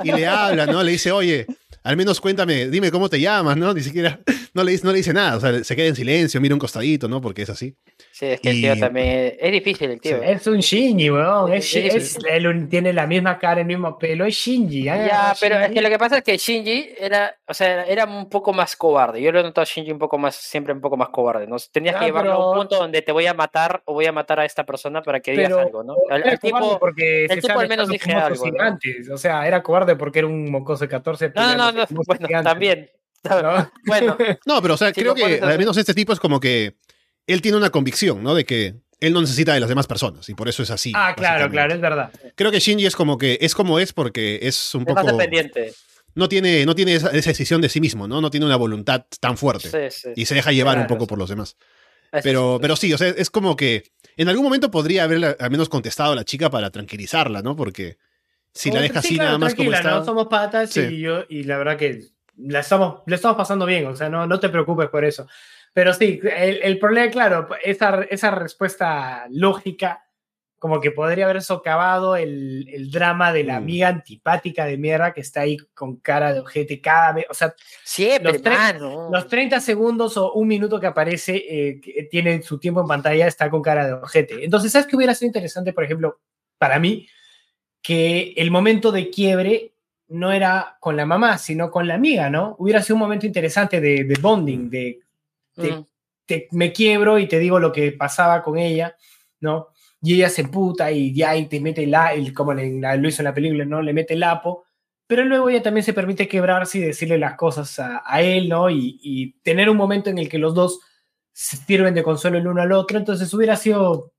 [0.04, 0.82] y le habla, ¿no?
[0.82, 1.46] Le dice, oye,
[1.84, 3.72] al menos cuéntame, dime cómo te llamas, ¿no?
[3.76, 4.20] Ni siquiera,
[4.56, 6.60] no le, dice- no le dice nada, o sea, se queda en silencio, mira un
[6.60, 7.22] costadito, ¿no?
[7.22, 7.76] Porque es así.
[8.20, 10.22] Sí, es que el tío Y- también es difícil el tío.
[10.24, 11.54] Es un Shinji, weón.
[11.54, 11.98] Es, Sí, sí.
[11.98, 14.26] es- él tiene la misma cara, el mismo pelo.
[14.26, 14.90] Es Shinji.
[14.90, 15.74] ah, Ya, pero es Shinji.
[15.76, 19.22] que lo que pasa es que Shinji era, o sea, era un poco más cobarde.
[19.22, 21.46] Yo lo he notado a Shinji un poco más, siempre un poco más cobarde.
[21.48, 21.58] ¿no?
[21.72, 24.06] Tenías Ah, que llevarlo a un pero- punto donde te voy a matar o voy
[24.06, 25.94] a matar a esta persona para que digas Pero algo, ¿no?
[26.10, 29.14] Al cobarde tipo, porque el tipo al menos dije algo, ¿no?
[29.14, 31.32] O sea, era cobarde porque era un mocoso de 14.
[31.36, 32.90] no, no, no, bueno, gigantes, también.
[33.24, 33.72] ¿no?
[33.86, 36.76] Bueno, No, pero o sea, Sí, creo que al menos este tipo es como que
[37.28, 38.34] él tiene una convicción, ¿no?
[38.34, 40.92] De que él no necesita de las demás personas y por eso es así.
[40.96, 42.12] ah, claro, claro, es verdad.
[42.36, 45.18] Creo que Shinji es como que es como es porque es un es más poco
[45.18, 45.74] dependiente.
[46.16, 48.22] no tiene no tiene esa, esa decisión de sí mismo, ¿no?
[48.22, 50.10] No tiene una voluntad tan fuerte Sí, sí.
[50.16, 51.08] y se deja llevar un poco sí.
[51.10, 51.56] por los demás.
[52.24, 52.60] Pero sí.
[52.62, 53.84] pero sí, o sea, es como que
[54.16, 57.56] en algún momento podría haberle al menos contestado a la chica para tranquilizarla, ¿no?
[57.56, 57.98] Porque
[58.54, 59.92] si la Como- deja sí, así claro, nada más como está.
[59.92, 60.06] ¿no?
[60.06, 60.80] Somos patas Sí.
[60.80, 62.02] y yo, y la verdad que
[62.38, 65.28] la estamos, la estamos pasando bien, o sea, no, no te preocupes por eso.
[65.78, 70.04] Pero sí, el, el problema, claro, esa, esa respuesta lógica,
[70.58, 73.64] como que podría haber socavado el, el drama de la Mm.
[73.64, 77.54] amiga antipática de mierda que está ahí con cara de ojete cada vez, o sea,
[77.84, 79.10] Siempre, los mano.
[79.12, 83.28] los 30 segundos o un minuto que aparece, eh, que tiene su tiempo en pantalla,
[83.28, 84.44] está con cara de ojete.
[84.44, 86.20] Entonces, ¿sabes qué hubiera sido interesante, por ejemplo,
[86.58, 87.08] para mí?
[87.84, 89.74] Que el momento de quiebre
[90.08, 92.56] no era con la mamá, sino con la amiga, ¿no?
[92.58, 95.02] Hubiera sido un momento interesante de, de bonding, de,
[95.58, 95.86] Mm.
[96.26, 98.96] te- me quiebro y te digo lo que pasaba con ella,
[99.40, 99.68] ¿no?
[100.02, 103.08] Y ella se puta y ya y te mete la, el, como le- la- lo
[103.08, 103.82] hizo en la película, ¿no?
[103.82, 104.66] Le mete el apo,
[105.08, 108.70] pero luego ella también se permite quebrarse y decirle las cosas a, a él, ¿no?
[108.70, 110.80] Y, y tener un momento en el que los dos
[111.34, 114.12] se sirven de consuelo el uno al otro, entonces hubiera sido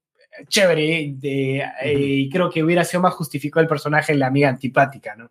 [0.49, 4.49] chévere de, eh, y creo que hubiera sido más justificado el personaje en la amiga
[4.49, 5.31] antipática, ¿no?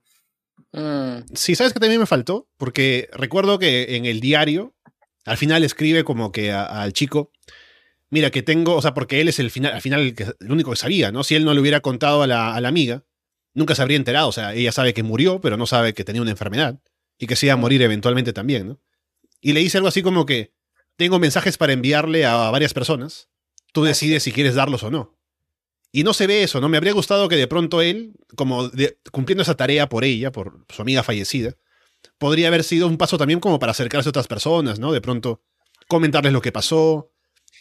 [0.73, 1.23] Mm.
[1.33, 2.47] Sí, ¿sabes que también me faltó?
[2.57, 4.73] Porque recuerdo que en el diario,
[5.27, 7.31] al final escribe como que a- al chico,
[8.09, 10.51] mira, que tengo, o sea, porque él es el final, al final el, que- el
[10.51, 11.23] único que sabía, ¿no?
[11.23, 13.03] Si él no le hubiera contado a la, a la amiga,
[13.53, 16.21] nunca se habría enterado, o sea, ella sabe que murió, pero no sabe que tenía
[16.21, 16.79] una enfermedad
[17.19, 18.81] y que se iba a morir eventualmente también, ¿no?
[19.41, 20.53] Y le dice algo así como que,
[20.95, 23.29] tengo mensajes para enviarle a varias personas,
[23.71, 25.15] tú decides si quieres darlos o no.
[25.91, 26.69] Y no se ve eso, ¿no?
[26.69, 30.65] Me habría gustado que de pronto él, como de- cumpliendo esa tarea por ella, por
[30.69, 31.55] su amiga fallecida,
[32.17, 34.91] podría haber sido un paso también como para acercarse a otras personas, ¿no?
[34.91, 35.41] De pronto
[35.87, 37.11] comentarles lo que pasó,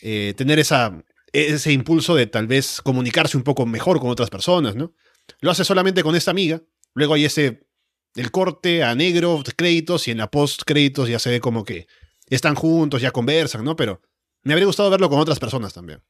[0.02, 4.74] eh, tener esa, ese impulso de tal vez comunicarse un poco mejor con otras personas,
[4.76, 4.92] ¿no?
[5.40, 6.62] Lo hace solamente con esta amiga,
[6.94, 7.66] luego hay ese,
[8.14, 11.86] el corte a negro, créditos, y en la post créditos ya se ve como que
[12.28, 13.76] están juntos, ya conversan, ¿no?
[13.76, 14.00] Pero
[14.42, 16.02] me habría gustado verlo con otras personas también.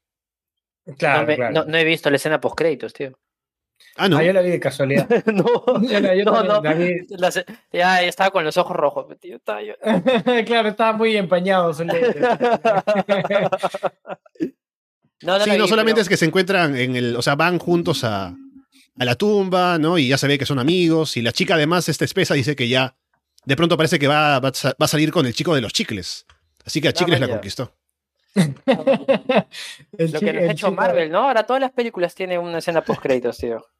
[0.98, 1.52] Claro, no, me- claro.
[1.54, 3.18] no- no he visto la escena post créditos, tío.
[3.96, 4.18] Ah, no.
[4.18, 5.08] Ah, yo la vi de casualidad.
[5.26, 5.44] no,
[5.82, 7.16] Yo no, también no.
[7.18, 7.42] la vi.
[7.72, 9.36] Ya estaba con los ojos rojos, tío.
[9.36, 9.74] Estaba yo-
[10.46, 12.20] claro, estaba muy empañado su lente.
[15.22, 17.34] No, no sí, no vi, solamente pero- es que se encuentran en el, o sea,
[17.36, 18.26] van juntos a,
[18.98, 19.98] a la tumba, ¿no?
[19.98, 21.16] Y ya se ve que son amigos.
[21.16, 22.96] Y la chica además, esta espesa, dice que ya,
[23.44, 26.26] de pronto parece que va, va va a salir con el chico de los chicles.
[26.64, 27.72] Así que a Ah, Chicles la conquistó.
[29.98, 31.20] El Lo que nos ha hecho Marvel, ¿no?
[31.20, 33.64] Ahora todas las películas tienen una escena post créditos, tío.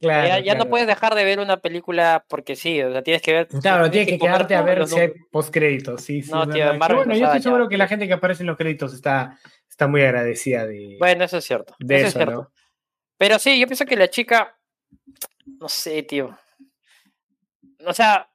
[0.00, 0.58] Claro, ya ya claro.
[0.58, 3.48] no puedes dejar de ver una película porque sí, o sea, tienes que ver.
[3.48, 6.02] Claro, tienes que quedarte a ver si hay postcréditos.
[6.02, 8.48] Sí, sí, No, tío, Marvel bueno, yo estoy seguro que la gente que aparece en
[8.48, 11.74] los créditos está, está muy agradecida de, Bueno, eso es cierto.
[11.78, 12.42] de eso, eso, es cierto.
[12.42, 12.52] ¿no?
[13.16, 14.58] Pero sí, yo pienso que la chica.
[15.46, 16.36] No sé, tío.
[17.86, 18.28] O sea,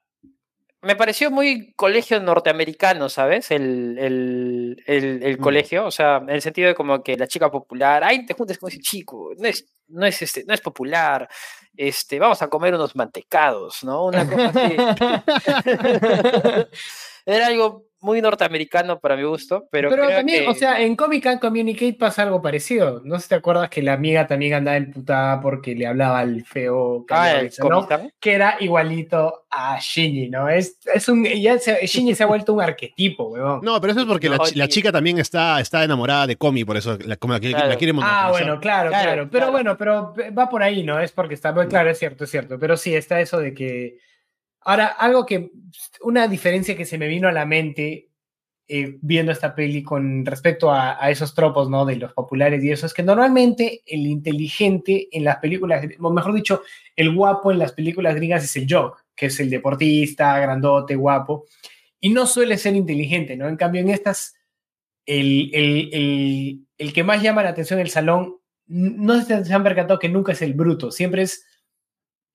[0.81, 3.51] me pareció muy colegio norteamericano, ¿sabes?
[3.51, 5.41] El, el, el, el Mm.
[5.41, 5.85] colegio.
[5.85, 8.03] O sea, en el sentido de como que la chica popular.
[8.03, 9.31] Ay, te juntas con ese chico.
[9.37, 11.27] No es, no es, este, no es popular.
[11.75, 14.05] Este, vamos a comer unos mantecados, ¿no?
[14.05, 14.75] Una cosa así.
[17.35, 20.95] Era algo muy norteamericano para mi gusto, pero, Pero, creo también, que- o sea, en
[20.95, 23.01] Comic Con Communicate pasa algo parecido.
[23.03, 26.45] No sé si te acuerdas que la amiga también andaba emputada porque le hablaba al
[26.45, 27.85] feo Ah, ¿no?
[28.21, 30.47] Que era igualito a Shinji, ¿no?
[30.47, 33.59] Es, es un, ya se- Shinji se ha vuelto un arquetipo, weón.
[33.63, 36.77] No, pero eso es porque la, No, chica también está, está enamorada de Comi, por
[36.77, 37.69] eso la, como la, quiere- Claro.
[37.69, 39.23] la quiere Ah, bueno, claro, Claro, claro.
[39.29, 39.51] Pero claro.
[39.51, 41.01] bueno, pero va por ahí, ¿no?
[41.01, 42.57] Es porque está, bueno, claro, es cierto, es cierto.
[42.57, 43.97] Pero sí, está eso de que.
[44.61, 45.51] Ahora, algo que.
[46.01, 48.09] Una diferencia que se me vino a la mente
[48.71, 51.85] eh, viendo esta peli con respecto a, esos tropos, ¿no?
[51.85, 56.35] De los populares y eso, es que normalmente el inteligente en las películas, o mejor
[56.35, 56.61] dicho,
[56.95, 61.45] el guapo en las películas gringas es el jock, que es el deportista, grandote, guapo,
[61.99, 63.47] y no suele ser inteligente, ¿no?
[63.49, 64.35] En cambio, en estas,
[65.07, 68.37] el, el, el, el que más llama la atención del salón,
[68.67, 71.43] n- no se han percatado que nunca es el bruto, siempre es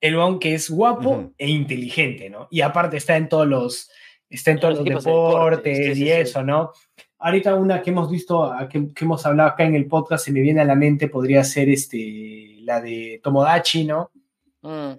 [0.01, 2.49] el bon que es guapo e inteligente, ¿no?
[2.51, 3.91] Y aparte está en todos los,
[4.29, 6.73] está en todos los los tipos de deportes, deportes sí, y sí, eso, ¿no?
[7.19, 10.41] Ahorita una que hemos visto, que, que hemos hablado acá en el podcast, se me
[10.41, 14.11] viene a la mente, podría ser este, la de Tomodachi, ¿no?
[14.63, 14.93] Mm.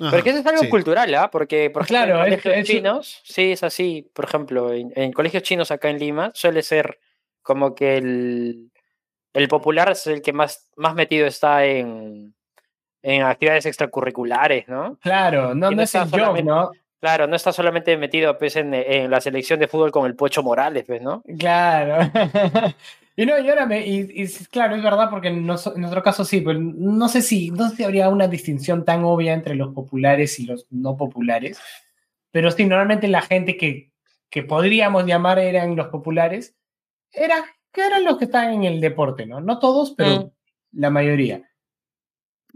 [0.00, 0.68] Ajá, Porque eso es algo sí.
[0.68, 1.28] cultural, ¿ah?
[1.30, 4.08] Porque, por ejemplo, Claro, en colegios es- chinos, sí es así.
[4.12, 6.98] Por ejemplo, en, en colegios chinos acá en Lima suele ser
[7.42, 8.70] como que el,
[9.32, 12.34] el popular es el que más, más metido está en,
[13.14, 14.96] en actividades extracurriculares, ¿no?
[15.00, 16.70] Claro, no, no no es el job, ¿no?
[17.00, 20.42] Claro, no está solamente metido pues, en, en la selección de fútbol con el Pocho
[20.42, 21.22] Morales, pues, ¿no?
[21.38, 22.10] Claro.
[23.16, 26.24] y no, y ahora me, y, claro, es verdad, porque en, nos- en nuestro caso
[26.24, 29.72] sí, pero no sé si, no sé si habría una distinción tan obvia entre los
[29.72, 31.60] populares y los no populares.
[32.32, 33.92] Pero sí, normalmente la gente que,
[34.28, 36.56] que podríamos llamar eran los populares,
[37.12, 37.36] era,
[37.72, 39.40] que eran los que están en el deporte, ¿no?
[39.40, 40.30] No todos, pero Mm.
[40.80, 41.42] la mayoría.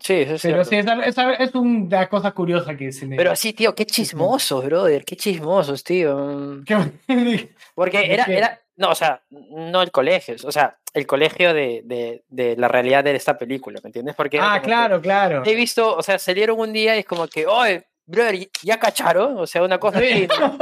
[0.02, 0.92] Sí, eso es Pero cierto.
[0.92, 3.16] sí, es, una cosa curiosa que se me...
[3.16, 6.60] Pero sí, tío, qué chismosos, brother, qué chismosos, tío.
[6.66, 11.54] que- Porque ¿De era, era, no, o sea, no el colegio, o sea, el colegio
[11.54, 14.16] de, de, de la realidad de esta película, ¿me entiendes?
[14.16, 15.42] Porque ah, claro, claro.
[15.46, 19.38] he visto, o sea, salieron un día y es como que, oye, brother, ¿ya cacharon?
[19.38, 20.58] O sea, una cosa así, ¿no?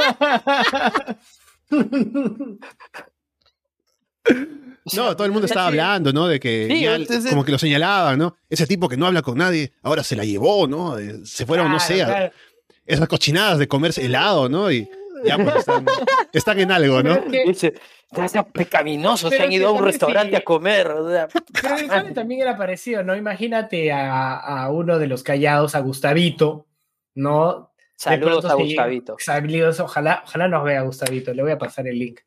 [4.96, 6.26] No, todo el mundo estaba hablando, ¿no?
[6.28, 8.36] De que Sí, ya entonces- como que lo señalaban, ¿no?
[8.48, 10.96] Ese tipo que no habla con nadie, ahora se la llevó, ¿no?
[11.24, 12.32] Se fueron, no Claro, sé, a- claro.
[12.86, 14.70] esas cochinadas de comerse helado, ¿no?
[14.70, 14.88] Y
[15.24, 15.84] ya pues están,
[16.32, 17.18] están en algo, ¿no?
[18.12, 20.36] "Están pecaminosos, se han ido a un restaurante sí.
[20.36, 20.88] a comer.
[20.88, 21.28] o sea,
[21.62, 21.76] Pero
[22.06, 23.14] el también era parecido, ¿no?
[23.14, 26.66] Imagínate a, a uno de los callados, a Gustavito,
[27.14, 27.70] ¿no?
[27.96, 29.16] Saludos a Gustavito.
[29.18, 32.20] Saludos, ojalá, ojalá nos vea Gustavito, le voy a pasar el link.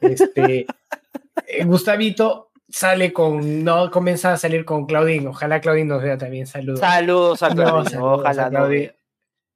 [0.00, 0.66] Este,
[1.64, 6.80] Gustavito sale con, no, comienza a salir con Claudine, ojalá Claudine nos vea también, saludos.
[6.80, 8.58] Saludos a No, saludos ojalá a no.
[8.58, 8.94] Claudine.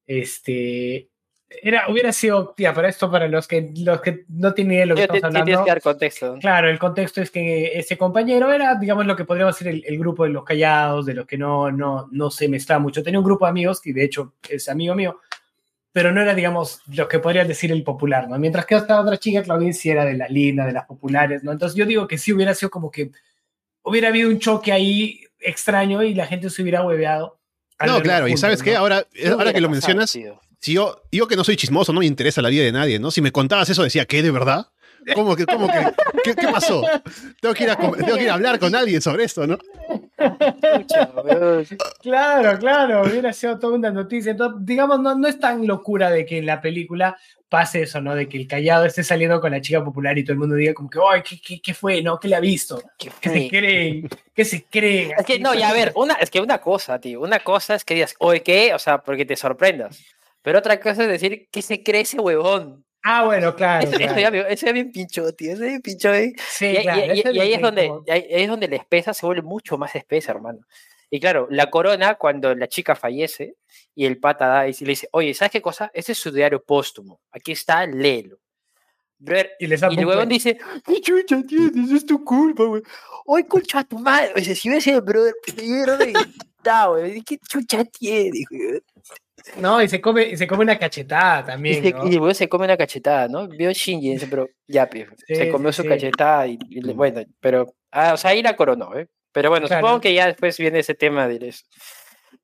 [0.07, 1.09] Este,
[1.49, 4.87] era, hubiera sido, tía, para esto, para los que, los que no tienen idea de
[4.87, 5.65] lo que estamos Tienes hablando.
[5.65, 6.35] que dar contexto.
[6.35, 6.41] ¿no?
[6.41, 9.99] Claro, el contexto es que ese compañero era, digamos, lo que podríamos decir el, el
[9.99, 13.03] grupo de los callados, de los que no, no, no se mezclaba mucho.
[13.03, 15.21] Tenía un grupo de amigos que de hecho es amigo mío,
[15.93, 18.39] pero no era, digamos, lo que podrías decir el popular, ¿no?
[18.39, 21.53] Mientras que esta otra chica, Claudine, sí era de la linda, de las populares, ¿no?
[21.53, 23.11] Entonces yo digo que sí hubiera sido como que
[23.83, 27.39] hubiera habido un choque ahí extraño y la gente se hubiera hueveado.
[27.85, 28.77] No, claro, y ¿sabes qué?
[28.77, 30.41] Ahora, ¿Qué ahora que lo mencionas, tío?
[30.61, 33.11] si yo, yo que no soy chismoso, no me interesa la vida de nadie, ¿no?
[33.11, 34.69] Si me contabas eso, decía, ¿qué, de verdad?
[35.15, 35.93] ¿Cómo que, cómo que,
[36.25, 36.83] qué, qué pasó?
[37.41, 39.59] Tengo que, ir a, tengo que ir a hablar con alguien sobre esto, ¿no?
[42.03, 44.33] claro, claro, hubiera sido toda una noticia.
[44.33, 47.17] Entonces, digamos, no, no es tan locura de que en la película
[47.49, 48.15] pase eso, ¿no?
[48.15, 50.75] De que el callado esté saliendo con la chica popular y todo el mundo diga
[50.75, 52.03] como que, ay, ¿qué, qué, qué fue?
[52.03, 52.19] ¿No?
[52.21, 52.83] ¿Qué le ha visto?
[52.99, 54.09] ¿Qué, se creen?
[54.35, 55.13] ¿Qué se creen?
[55.19, 57.85] Es que, no, ya a ver, una, es que una cosa, tío, una cosa es
[57.85, 58.75] que digas, oye, ¿qué?
[58.75, 60.03] O sea, porque te sorprendas.
[60.43, 62.85] Pero otra cosa es decir, ¿qué se cree ese huevón?
[63.03, 63.89] Ah, bueno, claro.
[63.89, 65.53] Eso, ya, bien pincho, tío.
[65.53, 66.35] Eso bien pincho, ¿eh?
[66.51, 69.79] Sí, y, claro, y, ahí, es donde, ahí es donde la espesa se vuelve mucho
[69.79, 70.61] más espesa, hermano.
[71.11, 73.57] Y claro, la corona, cuando la chica fallece
[73.95, 75.91] y el pata da y le dice, oye, ¿sabes qué cosa?
[75.95, 77.21] Ese es su diario póstumo.
[77.33, 78.39] Aquí está, léelo.
[79.21, 81.91] y, y el huevón dice, ¿qué chucha tienes?
[81.97, 82.83] Es tu culpa, güey.
[83.25, 84.33] Oye, concha tu madre.
[84.37, 85.35] Dice, si ves el brother,
[86.63, 87.23] da, güey.
[87.23, 88.83] ¿Qué chucha tienes, güey?
[89.57, 91.85] No, y se come, se come una cachetada también.
[91.85, 92.35] Y, se, ¿no?
[92.35, 93.49] se come una cachetada, ¿no?
[93.49, 94.89] Vio Shinji, dice, pero ya,
[95.27, 96.59] se comió su cachetada y,
[96.95, 99.09] bueno, pero, ah, o sea, ahí la coronó, ¿eh?
[99.33, 101.65] Pero bueno, supongo que ya después viene ese tema de eso.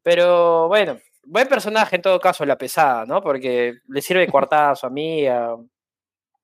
[0.03, 3.23] Pero bueno, buen personaje en todo caso, la pesada, ¿no?
[3.23, 5.57] Porque le sirve de coartada a su amiga.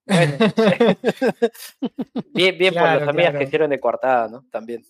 [0.06, 0.34] Bueno,
[2.34, 4.44] bien, bien por las amigas que hicieron de coartada, ¿no?
[4.50, 4.82] También.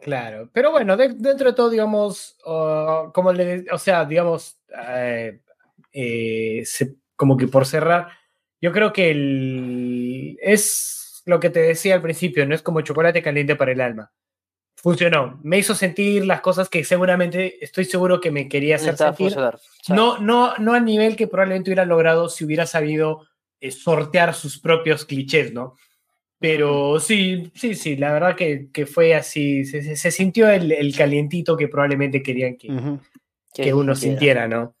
[0.00, 5.40] Claro, pero bueno, dentro de todo, digamos, como le, o sea, digamos, eh,
[5.92, 6.64] eh,
[7.16, 8.08] como que por cerrar,
[8.60, 13.22] yo creo que el, es lo que te decía al principio, no es como chocolate
[13.22, 14.12] caliente para el alma.
[14.76, 19.36] Funcionó, me hizo sentir las cosas que seguramente estoy seguro que me quería hacer sentir.
[19.88, 23.26] No, no, no a nivel que probablemente hubiera logrado si hubiera sabido
[23.60, 25.74] eh, sortear sus propios clichés, ¿no?
[26.38, 30.96] Pero sí, sí, sí, la verdad que, que fue así, se, se sintió el, el,
[30.96, 32.68] calientito que probablemente querían que,
[33.54, 34.76] que uno sintiera, ¿no?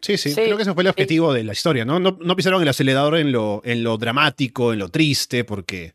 [0.00, 2.00] Sí, sí, creo que ese fue el objetivo de la historia, ¿no?
[2.00, 2.16] ¿no?
[2.20, 5.94] No pisaron el acelerador en lo, en lo dramático, en lo triste, porque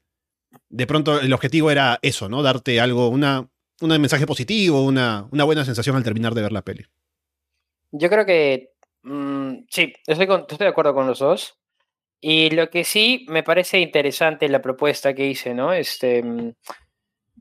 [0.70, 2.44] de pronto el objetivo era eso, ¿no?
[2.44, 3.50] Darte algo, una,
[3.82, 6.86] un mensaje positivo, una, una buena sensación al terminar de ver la peli.
[7.92, 8.74] Yo creo que
[9.04, 11.58] mm, sí, estoy, estoy de acuerdo con los dos.
[12.22, 15.74] Y lo que sí me parece interesante la propuesta que hice, ¿no?
[15.74, 16.54] Este, mm,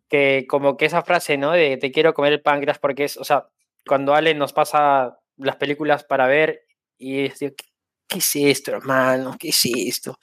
[0.08, 1.52] que como que esa frase, ¿no?
[1.52, 3.48] De te quiero comer el páncreas porque es, o sea,
[3.86, 6.62] cuando Ale nos pasa las películas para ver
[6.98, 7.54] y es, ¿qué,
[8.08, 9.36] ¿qué es esto, hermano?
[9.38, 10.18] ¿Qué es esto?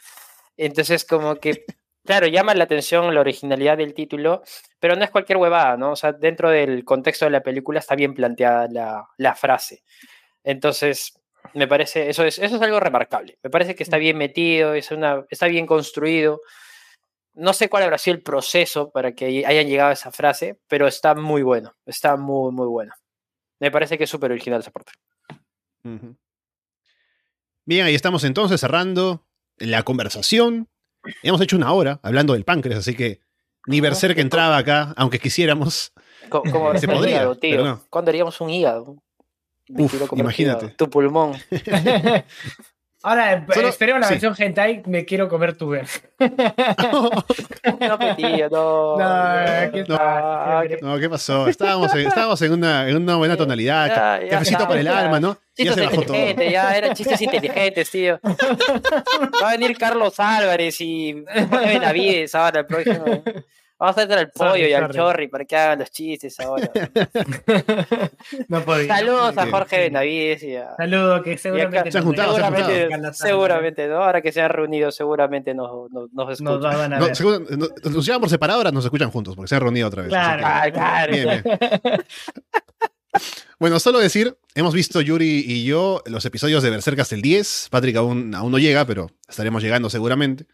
[0.58, 1.66] Entonces como que,
[2.06, 4.44] claro, llama la atención la originalidad del título,
[4.80, 5.92] pero no es cualquier huevada, ¿no?
[5.92, 9.84] O sea, dentro del contexto de la película está bien planteada la, la frase.
[10.44, 11.14] Entonces,
[11.54, 13.38] me parece, eso es, eso es algo remarcable.
[13.44, 16.42] Me parece que está bien metido, es una, está bien construido.
[17.34, 20.88] No sé cuál habrá sido el proceso para que hayan llegado a esa frase, pero
[20.88, 22.94] está muy bueno, está muy, muy bueno.
[23.62, 24.92] Me parece que es súper original esa parte.
[27.64, 30.68] Bien, ahí estamos entonces cerrando la conversación.
[31.22, 33.22] Hemos hecho una hora hablando del páncreas, así que
[33.68, 35.94] ni ver que entraba acá, aunque quisiéramos.
[36.30, 37.80] ¿Cómo, se podría, tío?
[37.92, 38.98] ¿Cuándo haríamos un hígado?
[39.70, 40.70] Uf, imagínate.
[40.70, 41.34] Tu pulmón.
[43.04, 45.88] Ahora, eh, Solo, esperemos la versión hentai, me quiero comer tu ver.
[46.20, 48.98] no, tío, no.
[48.98, 51.48] No, ¿qué, no, ¿qué pasó?
[51.48, 53.88] Estábamos en, estábamos en, una, en una buena tonalidad.
[53.88, 55.38] Ya, ya, cafecito para el alma, ¿no?
[55.58, 56.16] ya se bajó todo.
[56.16, 58.20] Ya eran chistes inteligentes, tío.
[58.24, 63.24] Va a venir Carlos Álvarez y Benavides ahora el próximo.
[63.82, 66.70] Vamos a hacer al pollo y al chorri para que hagan los chistes ahora.
[68.48, 68.96] no podía.
[68.96, 70.76] Saludos a Jorge Benavides y a.
[70.78, 71.92] Saludos, que seguramente.
[71.92, 74.04] Se han juntado, seguramente, seguramente, ¿no?
[74.04, 76.54] Ahora que se han reunido, seguramente nos, nos, nos escuchan.
[76.54, 77.20] Nos van a ver.
[77.58, 80.10] No, nos llaman por separado, ahora nos escuchan juntos, porque se han reunido otra vez.
[80.10, 81.12] Claro, que, claro.
[81.12, 82.06] Bien, bien.
[83.58, 87.70] Bueno, solo decir, hemos visto Yuri y yo los episodios de Berserk hasta el 10.
[87.72, 90.46] Patrick aún, aún no llega, pero estaremos llegando seguramente.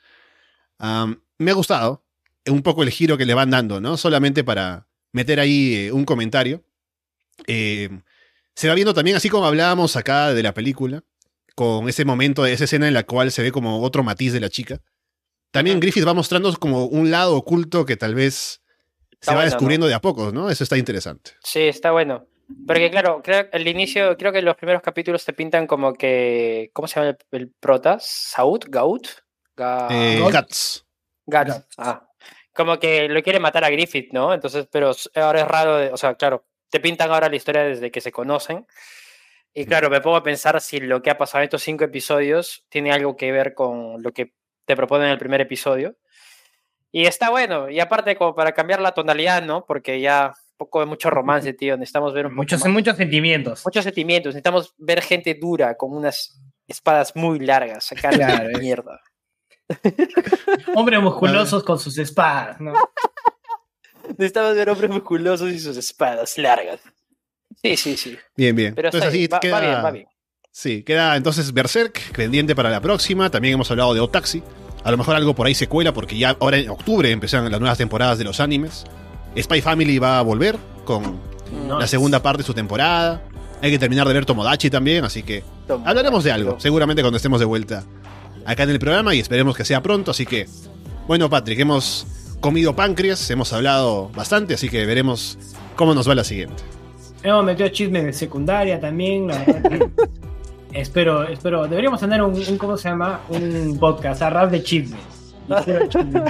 [0.80, 2.06] Um, me ha gustado
[2.49, 3.97] un poco el giro que le van dando, ¿no?
[3.97, 6.63] Solamente para meter ahí eh, un comentario.
[7.47, 7.89] Eh,
[8.55, 11.03] se va viendo también, así como hablábamos acá de la película,
[11.55, 14.49] con ese momento, esa escena en la cual se ve como otro matiz de la
[14.49, 14.81] chica.
[15.51, 18.61] También Griffith va mostrando como un lado oculto que tal vez
[19.19, 20.49] se va descubriendo de a poco, ¿no?
[20.49, 21.31] Eso está interesante.
[21.43, 22.27] Sí, está bueno.
[22.65, 26.69] Porque claro, creo el inicio, creo que los primeros capítulos te pintan como que.
[26.73, 27.97] ¿Cómo se llama el, prota?
[27.99, 28.61] ¿Saud?
[28.69, 29.07] ¿Gaut?
[29.89, 30.85] Eh, Guts.
[31.25, 31.65] Guts.
[31.77, 32.06] Ah,
[32.57, 34.33] como que lo quiere matar a Griffith, ¿no?
[34.33, 38.01] Entonces, pero ahora es raro, o sea, claro, te pintan ahora la historia desde que
[38.01, 38.65] se conocen.
[39.53, 42.65] Y claro, me pongo a pensar si lo que ha pasado en estos cinco episodios
[42.69, 44.33] tiene algo que ver con lo que
[44.65, 45.95] te proponen en el primer episodio.
[46.91, 49.65] Y está bueno, y aparte como para cambiar la tonalidad, ¿no?
[49.65, 53.63] Porque ya un poco de mucho romance, tío, necesitamos ver muchos, muchos sentimientos.
[53.65, 58.99] Muchos sentimientos, necesitamos ver gente dura con unas espadas muy largas, sacar claro, mierda.
[60.76, 62.74] Hombres musculosos con sus espadas, ¿no?
[64.18, 66.80] Necesitamos ver hombres musculosos y sus espadas largas.
[67.61, 68.18] Sí, sí, sí.
[68.36, 68.74] Bien, bien.
[68.76, 70.07] Pero entonces, así va, queda, va bien, va bien.
[70.51, 73.30] Sí, queda entonces Berserk, pendiente para la próxima.
[73.30, 74.41] También hemos hablado de Otaxi.
[74.84, 77.59] A lo mejor algo por ahí se cuela porque ya ahora en octubre empiezan las
[77.59, 78.86] nuevas temporadas de los animes.
[79.38, 81.20] Spy Family va a volver con
[81.68, 83.22] No, la segunda parte de su temporada.
[83.61, 85.43] Hay que terminar de ver Tomodachi también, así que
[85.84, 87.84] hablaremos de algo, seguramente cuando estemos de vuelta
[88.47, 90.09] acá en el programa y esperemos que sea pronto.
[90.11, 90.47] Así que,
[91.07, 92.07] bueno, Patrick, hemos
[92.39, 95.37] comido páncreas, hemos hablado bastante, así que veremos
[95.75, 96.63] cómo nos va la siguiente.
[97.23, 99.27] Hemos metido chisme de secundaria también.
[99.27, 99.89] la verdad que-
[100.79, 101.67] espero, espero.
[101.67, 103.21] Deberíamos tener un, un- ¿cómo se llama?
[103.29, 104.97] Un podcast, a rap de chisme.
[105.47, 106.21] Y puro chisme.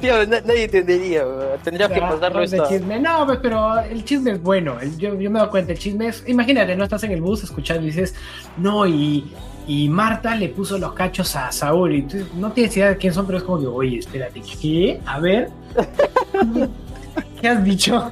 [0.00, 1.24] Tío, na- nadie entendería.
[1.64, 2.66] Tendríamos que pasarlo esto.
[2.68, 3.00] chisme.
[3.00, 4.78] No, pues, pero el chisme es bueno.
[4.80, 6.22] El- yo, yo me doy cuenta, el chisme es.
[6.26, 8.14] Imagínate, no estás en el bus escuchando y dices,
[8.56, 9.32] no, y,
[9.66, 11.94] y Marta le puso los cachos a Saúl.
[11.94, 15.00] Y tú no tienes idea de quién son, pero es como que, oye, espérate, ¿qué?
[15.06, 15.50] A ver.
[17.40, 18.10] ¿Qué has dicho?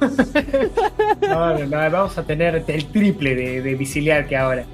[1.21, 4.65] no, no, no, vamos a tener el triple de, de visiliar que ahora.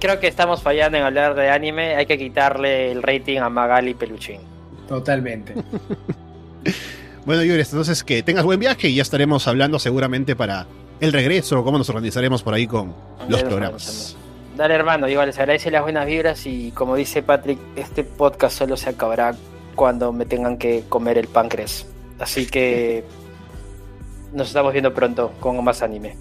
[0.00, 1.94] Creo que estamos fallando en hablar de anime.
[1.94, 4.40] Hay que quitarle el rating a Magali Peluchín.
[4.88, 5.54] Totalmente.
[7.26, 10.66] Bueno, Yuri, entonces que tengas buen viaje y ya estaremos hablando seguramente para
[11.00, 12.94] el regreso, cómo nos organizaremos por ahí con
[13.28, 14.16] los programas.
[14.60, 18.76] Dale, hermano, igual les agradece las buenas vibras y como dice Patrick, este podcast solo
[18.76, 19.34] se acabará
[19.74, 21.86] cuando me tengan que comer el páncreas.
[22.18, 23.02] Así que
[24.34, 26.18] nos estamos viendo pronto con más anime.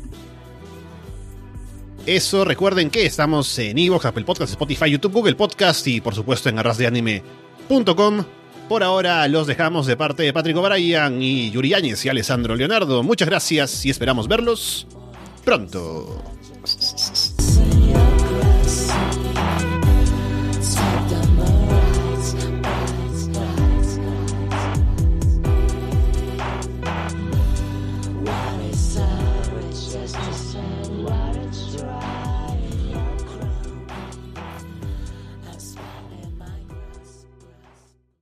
[2.05, 6.47] Eso, recuerden que estamos en Evox, Apple Podcast, Spotify, YouTube, Google Podcast y por supuesto
[6.47, 8.23] en arrasdeanime.com.
[8.69, 13.03] Por ahora los dejamos de parte de Patrick O'Brien y Yuri Yáñez y Alessandro Leonardo.
[13.03, 14.87] Muchas gracias y esperamos verlos
[15.43, 16.38] pronto.